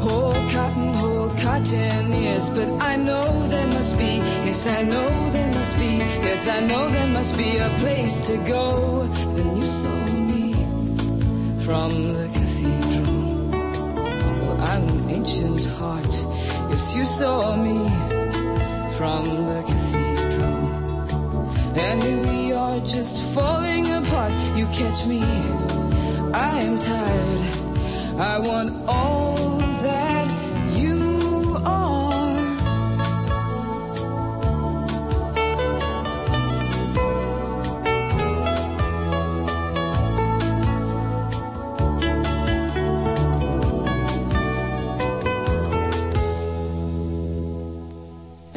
[0.05, 5.53] Whole cotton, whole cotton ears, but I know there must be, yes, I know there
[5.59, 9.09] must be, yes, I know there must be a place to go.
[9.35, 9.99] Then you saw
[10.31, 10.55] me
[11.66, 13.19] from the cathedral.
[14.71, 16.14] I'm an ancient heart,
[16.71, 17.79] yes, you saw me
[18.97, 20.69] from the cathedral.
[21.77, 24.33] And here we are just falling apart.
[24.57, 25.23] You catch me,
[26.33, 27.41] I am tired.
[28.19, 29.28] I want all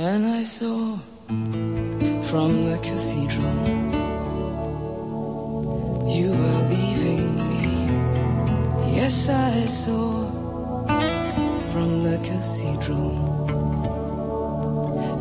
[0.03, 0.97] And I saw
[1.27, 3.61] from the cathedral
[6.09, 7.67] you were leaving me.
[8.95, 10.25] Yes, I saw
[11.71, 13.13] from the cathedral.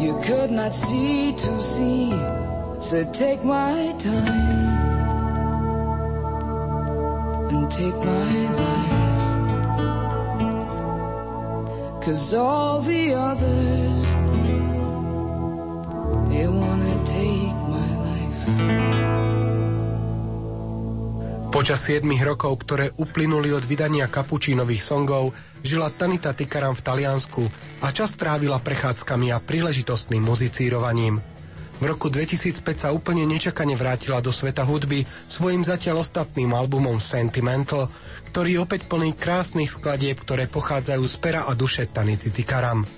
[0.00, 2.10] You could not see to see,
[2.80, 4.78] so take my time
[7.50, 9.24] and take my lies.
[12.02, 14.19] Cause all the others,
[21.61, 27.44] Počas 7 rokov, ktoré uplynuli od vydania kapučínových songov, žila Tanita Tikaram v Taliansku
[27.84, 31.20] a čas trávila prechádzkami a príležitostným muzicírovaním.
[31.76, 37.92] V roku 2005 sa úplne nečakane vrátila do sveta hudby svojim zatiaľ ostatným albumom Sentimental,
[38.32, 42.88] ktorý je opäť plný krásnych skladieb, ktoré pochádzajú z pera a duše Tanity Tikaram.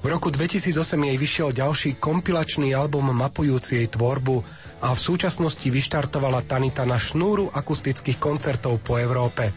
[0.00, 0.72] V roku 2008
[1.04, 4.40] jej vyšiel ďalší kompilačný album mapujúci jej tvorbu
[4.78, 9.50] a v súčasnosti vyštartovala Tanita na šnúru akustických koncertov po Európe.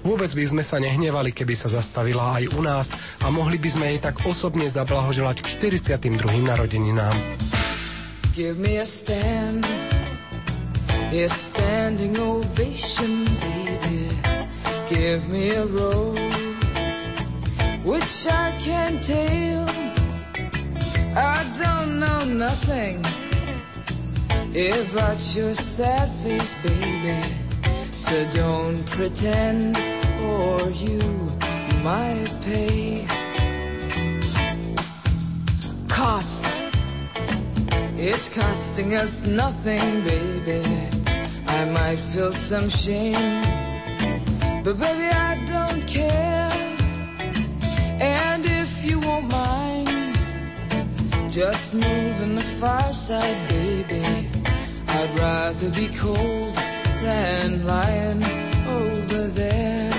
[0.00, 2.88] Vôbec by sme sa nehnevali, keby sa zastavila aj u nás
[3.20, 5.46] a mohli by sme jej tak osobne zablahoželať k
[6.08, 6.40] 42.
[6.40, 7.12] narodeninám.
[8.32, 9.66] Give me a stand,
[11.12, 14.08] a standing ovation, baby.
[14.88, 16.16] Give me a road
[17.84, 19.66] which I can tail.
[21.10, 23.19] I don't know nothing
[24.50, 27.22] about your sad face, baby.
[27.92, 29.76] So don't pretend,
[30.22, 31.00] or you
[31.82, 33.06] might pay.
[35.88, 36.50] Cost
[38.02, 40.62] it's costing us nothing, baby.
[41.46, 43.42] I might feel some shame,
[44.64, 46.50] but baby, I don't care.
[48.00, 50.16] And if you won't mind,
[51.30, 54.19] just move in the far side, baby.
[55.00, 56.54] I'd rather be cold
[57.00, 58.22] than lying
[58.68, 59.90] over there.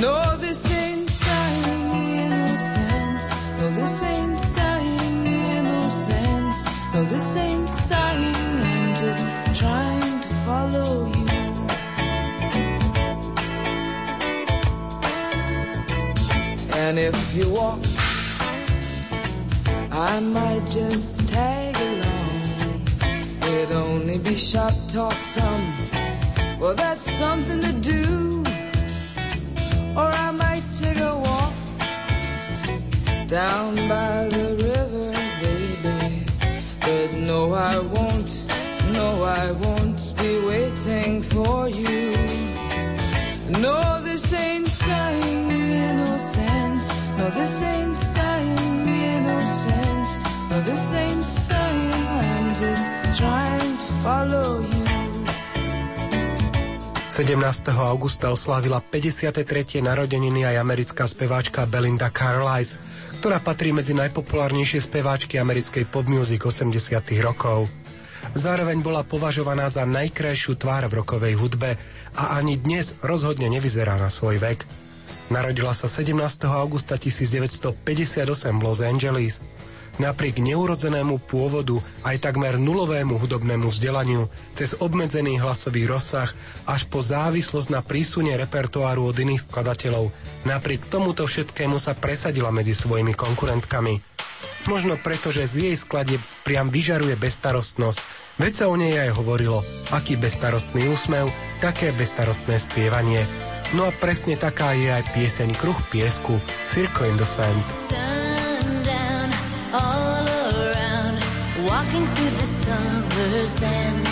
[0.00, 1.92] No, this ain't sighing
[2.22, 3.24] innocence.
[3.58, 6.64] No, this ain't sighing innocence.
[6.94, 8.34] No, this ain't sighing.
[8.72, 9.28] I'm just
[9.60, 11.26] trying to follow you.
[16.80, 17.80] And if you walk,
[19.92, 21.75] I might just tag.
[23.56, 25.64] It'd only be shop talk some.
[26.60, 28.44] Well, that's something to do.
[29.96, 31.54] Or I might take a walk
[33.26, 35.08] down by the river,
[35.40, 36.24] baby.
[36.84, 38.30] But no, I won't.
[38.92, 42.10] No, I won't be waiting for you.
[43.64, 46.88] No, this ain't sighing innocence.
[47.16, 50.18] No, this ain't sighing innocence.
[50.50, 51.24] No, this ain't
[57.16, 57.72] 17.
[57.72, 59.80] augusta oslávila 53.
[59.80, 62.76] narodeniny aj americká speváčka Belinda Carlisle,
[63.24, 66.76] ktorá patrí medzi najpopulárnejšie speváčky americkej pop music 80.
[67.24, 67.72] rokov.
[68.36, 71.80] Zároveň bola považovaná za najkrajšiu tvár v rokovej hudbe
[72.20, 74.68] a ani dnes rozhodne nevyzerá na svoj vek.
[75.32, 76.20] Narodila sa 17.
[76.52, 77.80] augusta 1958
[78.52, 79.40] v Los Angeles.
[79.96, 86.28] Napriek neurodzenému pôvodu aj takmer nulovému hudobnému vzdelaniu, cez obmedzený hlasový rozsah
[86.68, 90.12] až po závislosť na prísune repertoáru od iných skladateľov,
[90.44, 94.04] napriek tomuto všetkému sa presadila medzi svojimi konkurentkami.
[94.68, 97.98] Možno preto, že z jej skladie priam vyžaruje bestarostnosť,
[98.36, 99.64] veď sa o nej aj hovorilo,
[99.94, 101.30] aký bestarostný úsmev,
[101.64, 103.24] také bestarostné spievanie.
[103.72, 106.36] No a presne taká je aj pieseň Kruh piesku,
[106.68, 108.25] Circle in the
[109.78, 111.18] Sand.
[111.68, 114.06] walking through the summer sand.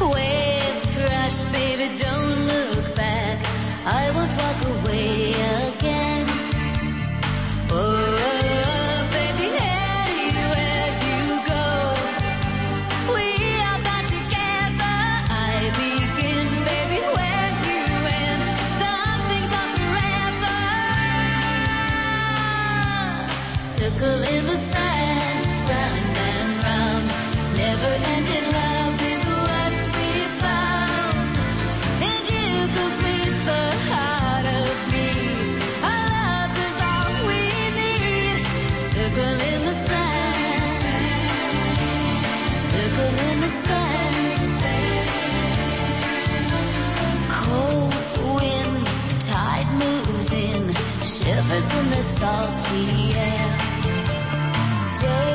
[0.00, 3.38] Waves crash, baby, don't look back.
[3.86, 5.71] I won't walk away again.
[51.52, 53.58] Shivers in the salty air.
[55.00, 55.31] Day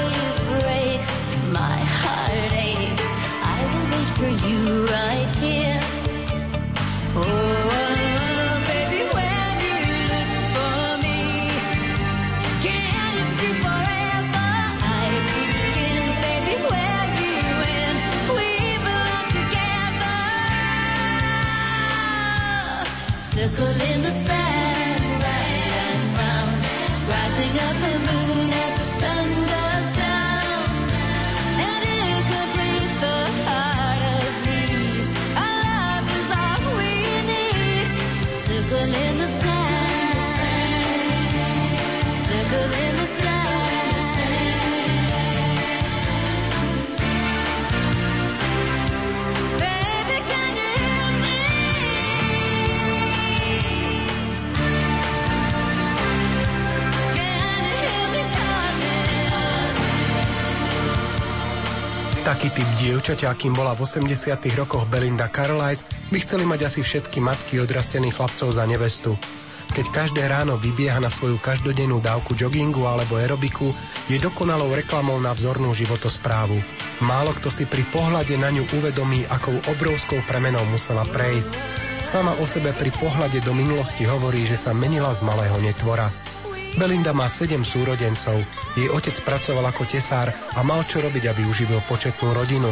[62.38, 64.14] Taký typ dievčaťa, akým bola v 80
[64.62, 69.18] rokoch Belinda Carlisle, by chceli mať asi všetky matky odrastených chlapcov za nevestu.
[69.74, 73.74] Keď každé ráno vybieha na svoju každodennú dávku joggingu alebo aerobiku,
[74.06, 76.62] je dokonalou reklamou na vzornú životosprávu.
[77.10, 81.58] Málo kto si pri pohľade na ňu uvedomí, akou obrovskou premenou musela prejsť.
[82.06, 86.14] Sama o sebe pri pohľade do minulosti hovorí, že sa menila z malého netvora.
[86.78, 88.38] Belinda má sedem súrodencov.
[88.78, 92.70] Jej otec pracoval ako tesár a mal čo robiť, aby uživil početnú rodinu.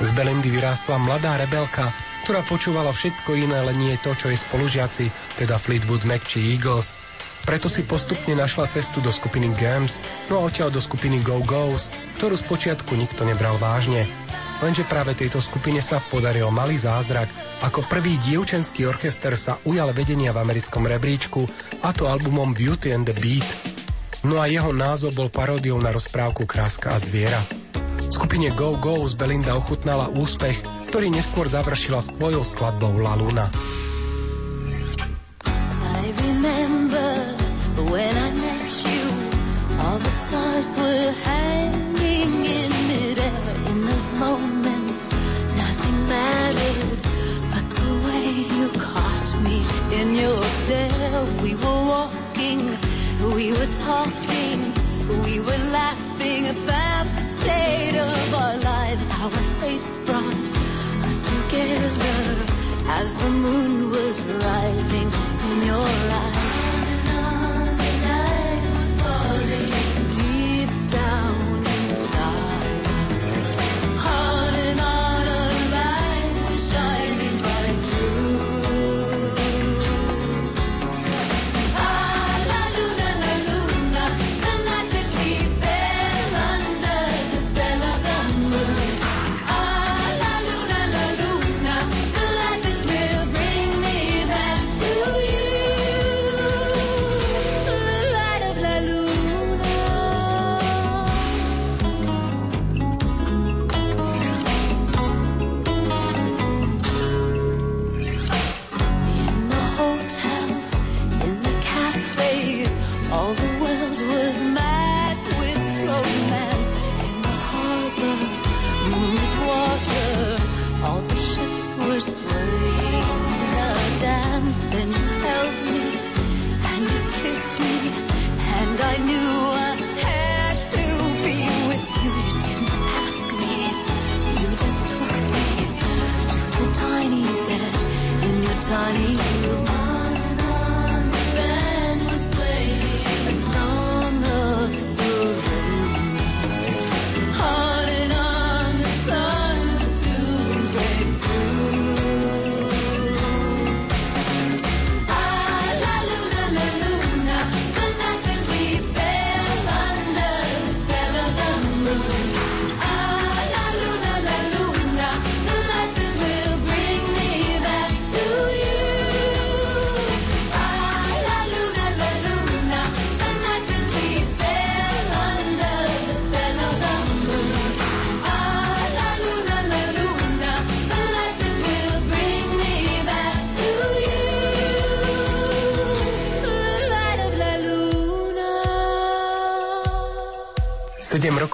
[0.00, 1.92] Z Belindy vyrástla mladá rebelka,
[2.24, 6.96] ktorá počúvala všetko iné, len nie to, čo jej spolužiaci, teda Fleetwood Mac či Eagles.
[7.44, 10.00] Preto si postupne našla cestu do skupiny Games,
[10.32, 14.08] no a odtiaľ do skupiny Go Go's, ktorú spočiatku nikto nebral vážne.
[14.62, 17.26] Lenže práve tejto skupine sa podaril malý zázrak.
[17.66, 21.42] Ako prvý dievčenský orchester sa ujal vedenia v americkom rebríčku,
[21.82, 23.44] a to albumom Beauty and the Beat.
[24.22, 27.42] No a jeho názov bol paródiou na rozprávku Kráska a zviera.
[28.06, 30.62] V skupine Go Go z Belinda ochutnala úspech,
[30.94, 33.50] ktorý neskôr završila svojou skladbou La Luna.
[41.26, 43.34] Hanging in midair
[43.68, 44.51] in those moments.
[49.92, 51.24] In your stare.
[51.42, 52.60] We were walking,
[53.34, 54.58] we were talking,
[55.24, 59.06] we were laughing about the state of our lives.
[59.20, 59.30] Our
[59.60, 60.46] fates brought
[61.08, 62.36] us together
[63.00, 65.10] as the moon was rising
[65.50, 65.86] in your
[66.22, 66.41] eyes.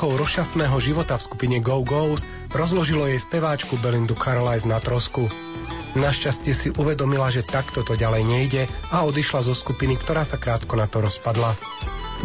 [0.08, 5.28] Rokov rozšafného života v skupine Go Go's rozložilo jej speváčku Belindu Carlisle na trosku.
[6.00, 10.80] Našťastie si uvedomila, že takto to ďalej nejde a odišla zo skupiny, ktorá sa krátko
[10.80, 11.52] na to rozpadla.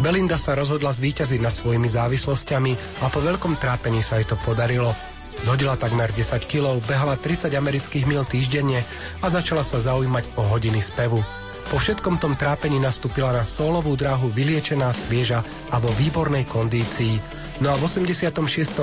[0.00, 4.96] Belinda sa rozhodla zvíťaziť nad svojimi závislosťami a po veľkom trápení sa jej to podarilo.
[5.44, 8.80] Zhodila takmer 10 kg, behala 30 amerických mil týždenne
[9.20, 11.20] a začala sa zaujímať o hodiny spevu.
[11.68, 17.33] Po všetkom tom trápení nastúpila na solovú dráhu vyliečená, svieža a vo výbornej kondícii.
[17.62, 18.34] No a v 86.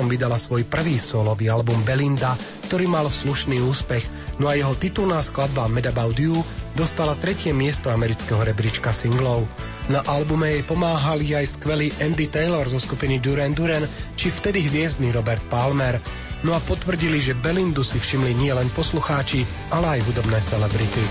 [0.08, 2.32] vydala svoj prvý solový album Belinda,
[2.72, 4.00] ktorý mal slušný úspech,
[4.40, 6.40] no a jeho titulná skladba Mad About You
[6.72, 9.44] dostala tretie miesto amerického rebríčka singlov.
[9.92, 13.84] Na albume jej pomáhali aj skvelý Andy Taylor zo skupiny Duran Duran
[14.16, 16.00] či vtedy hviezdny Robert Palmer.
[16.40, 21.04] No a potvrdili, že Belindu si všimli nie len poslucháči, ale aj hudobné celebrity.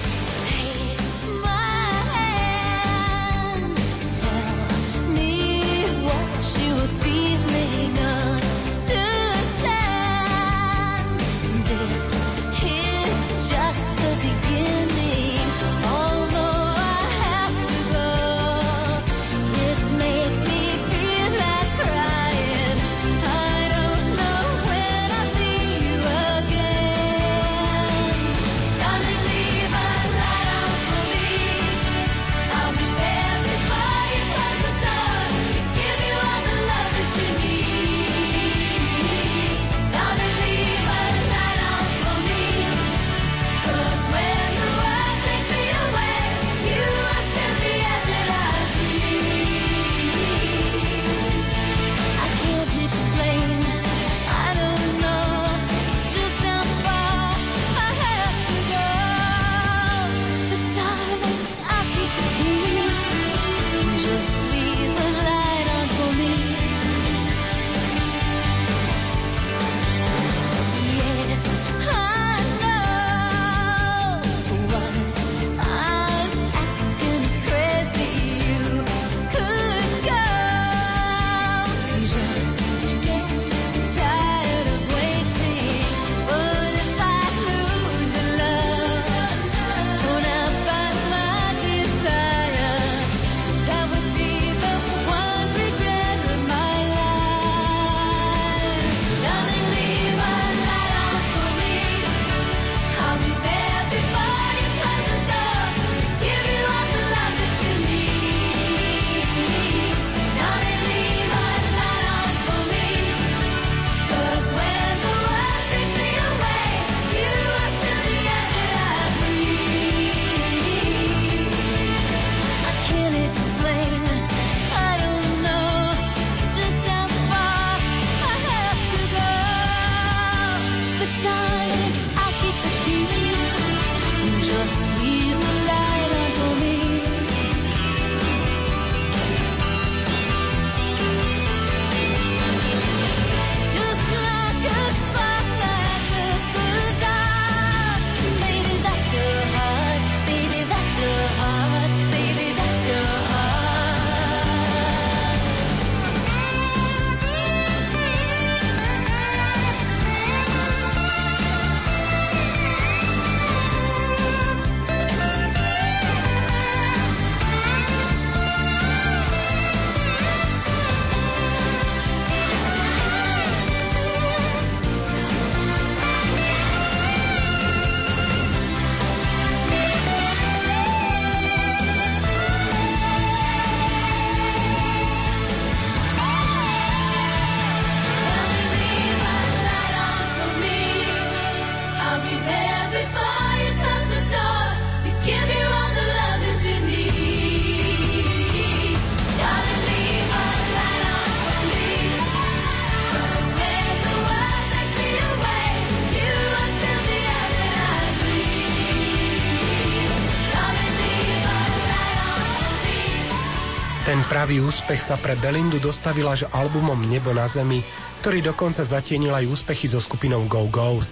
[214.31, 217.83] Pravý úspech sa pre Belindu dostavila až albumom Nebo na zemi,
[218.23, 221.11] ktorý dokonca zatienil aj úspechy so skupinou Go Go's.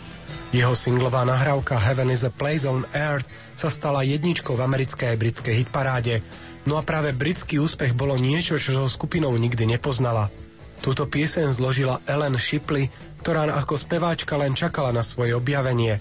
[0.56, 5.20] Jeho singlová nahrávka Heaven is a Place on Earth sa stala jedničkou v americkej aj
[5.20, 6.24] britskej hitparáde,
[6.64, 10.32] no a práve britský úspech bolo niečo, čo so skupinou nikdy nepoznala.
[10.80, 12.88] Túto pieseň zložila Ellen Shipley,
[13.20, 16.00] ktorá ako speváčka len čakala na svoje objavenie.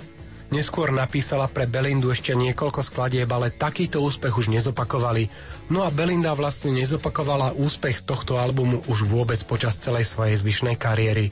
[0.48, 5.28] Neskôr napísala pre Belindu ešte niekoľko skladieb, ale takýto úspech už nezopakovali.
[5.68, 11.28] No a Belinda vlastne nezopakovala úspech tohto albumu už vôbec počas celej svojej zvyšnej kariéry.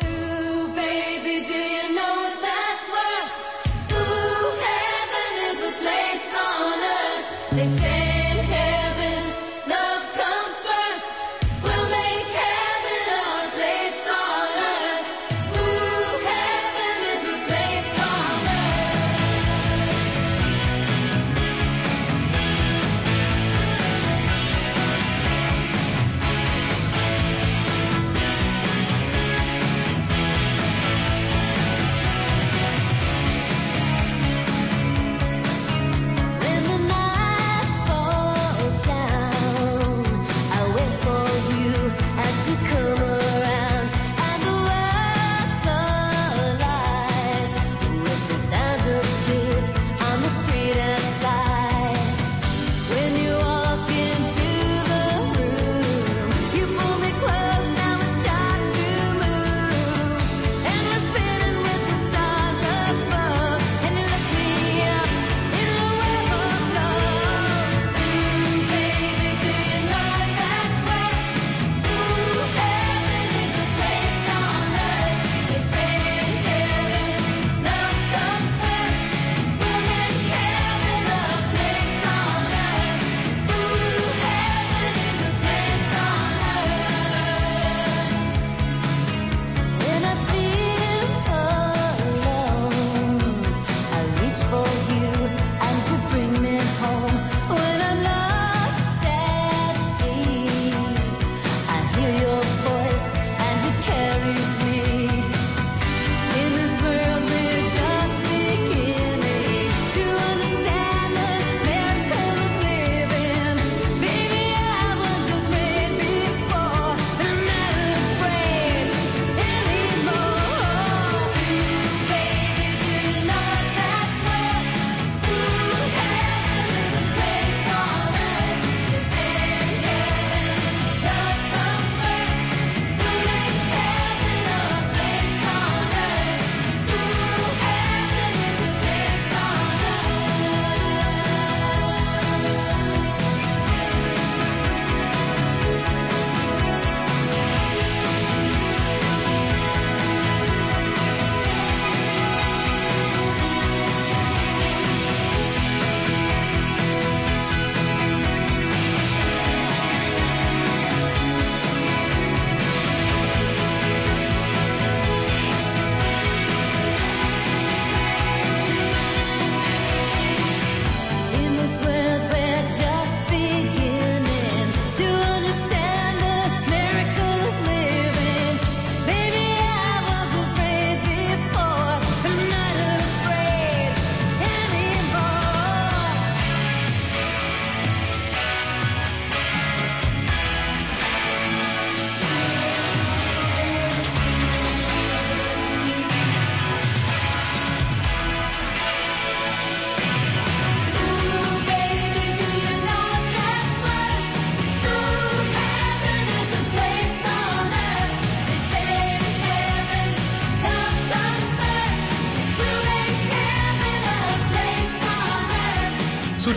[7.57, 7.96] They say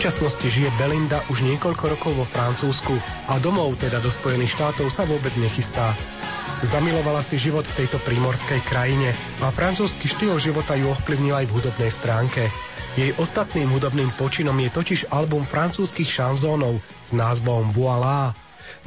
[0.00, 2.96] súčasnosti žije Belinda už niekoľko rokov vo Francúzsku
[3.28, 5.92] a domov, teda do Spojených štátov, sa vôbec nechystá.
[6.64, 9.12] Zamilovala si život v tejto prímorskej krajine
[9.44, 12.48] a francúzsky štýl života ju ovplyvnil aj v hudobnej stránke.
[12.96, 18.32] Jej ostatným hudobným počinom je totiž album francúzskych šanzónov s názvom Voilà.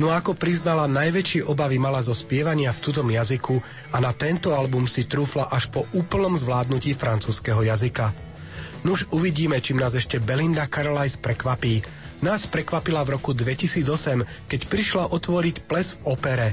[0.02, 3.62] No ako priznala, najväčšie obavy mala zo spievania v cudzom jazyku
[3.94, 8.23] a na tento album si trúfla až po úplnom zvládnutí francúzského jazyka.
[8.84, 11.84] Nuž uvidíme, čím nás ešte Belinda Carlisle prekvapí.
[12.20, 16.48] Nás prekvapila v roku 2008, keď prišla otvoriť ples v opere.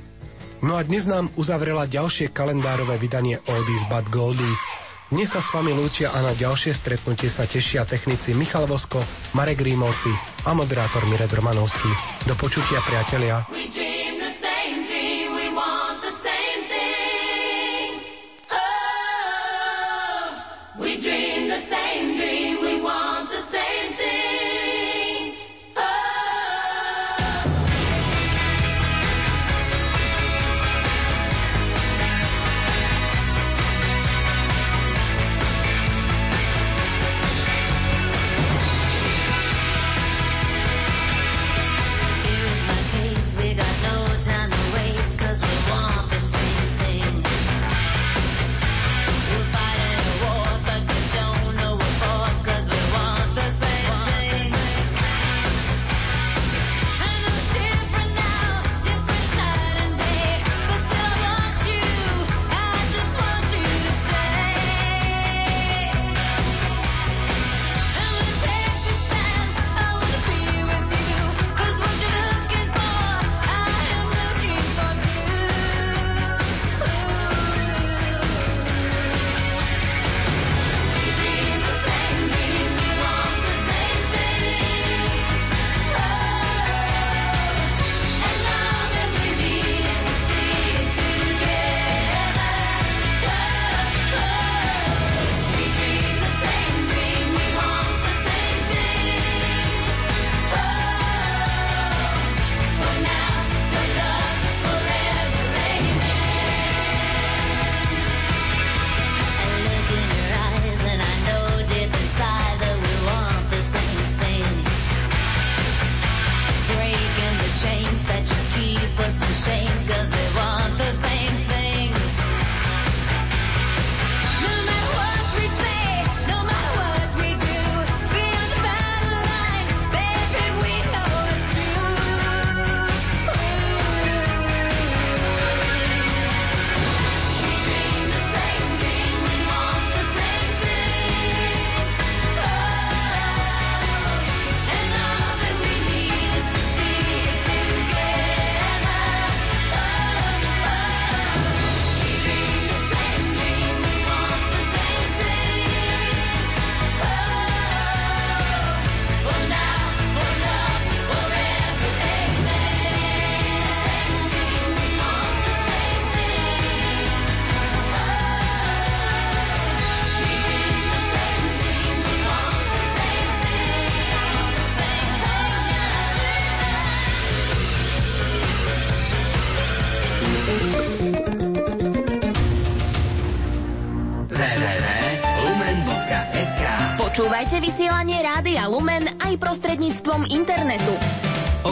[0.62, 4.62] No a dnes nám uzavrela ďalšie kalendárové vydanie Oldies but Goldies.
[5.10, 9.02] Dnes sa s vami lúčia a na ďalšie stretnutie sa tešia technici Michal Vosko,
[9.34, 10.14] Marek Rímovci
[10.46, 11.90] a moderátor Mired Romanovský.
[12.30, 13.42] Do počutia, priatelia.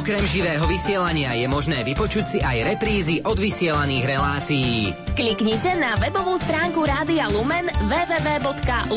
[0.09, 4.97] Okrem živého vysielania je možné vypočuť si aj reprízy od vysielaných relácií.
[5.13, 8.89] Kliknite na webovú stránku Rádia Lumen www.lumen.sk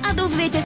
[0.00, 0.64] a dozviete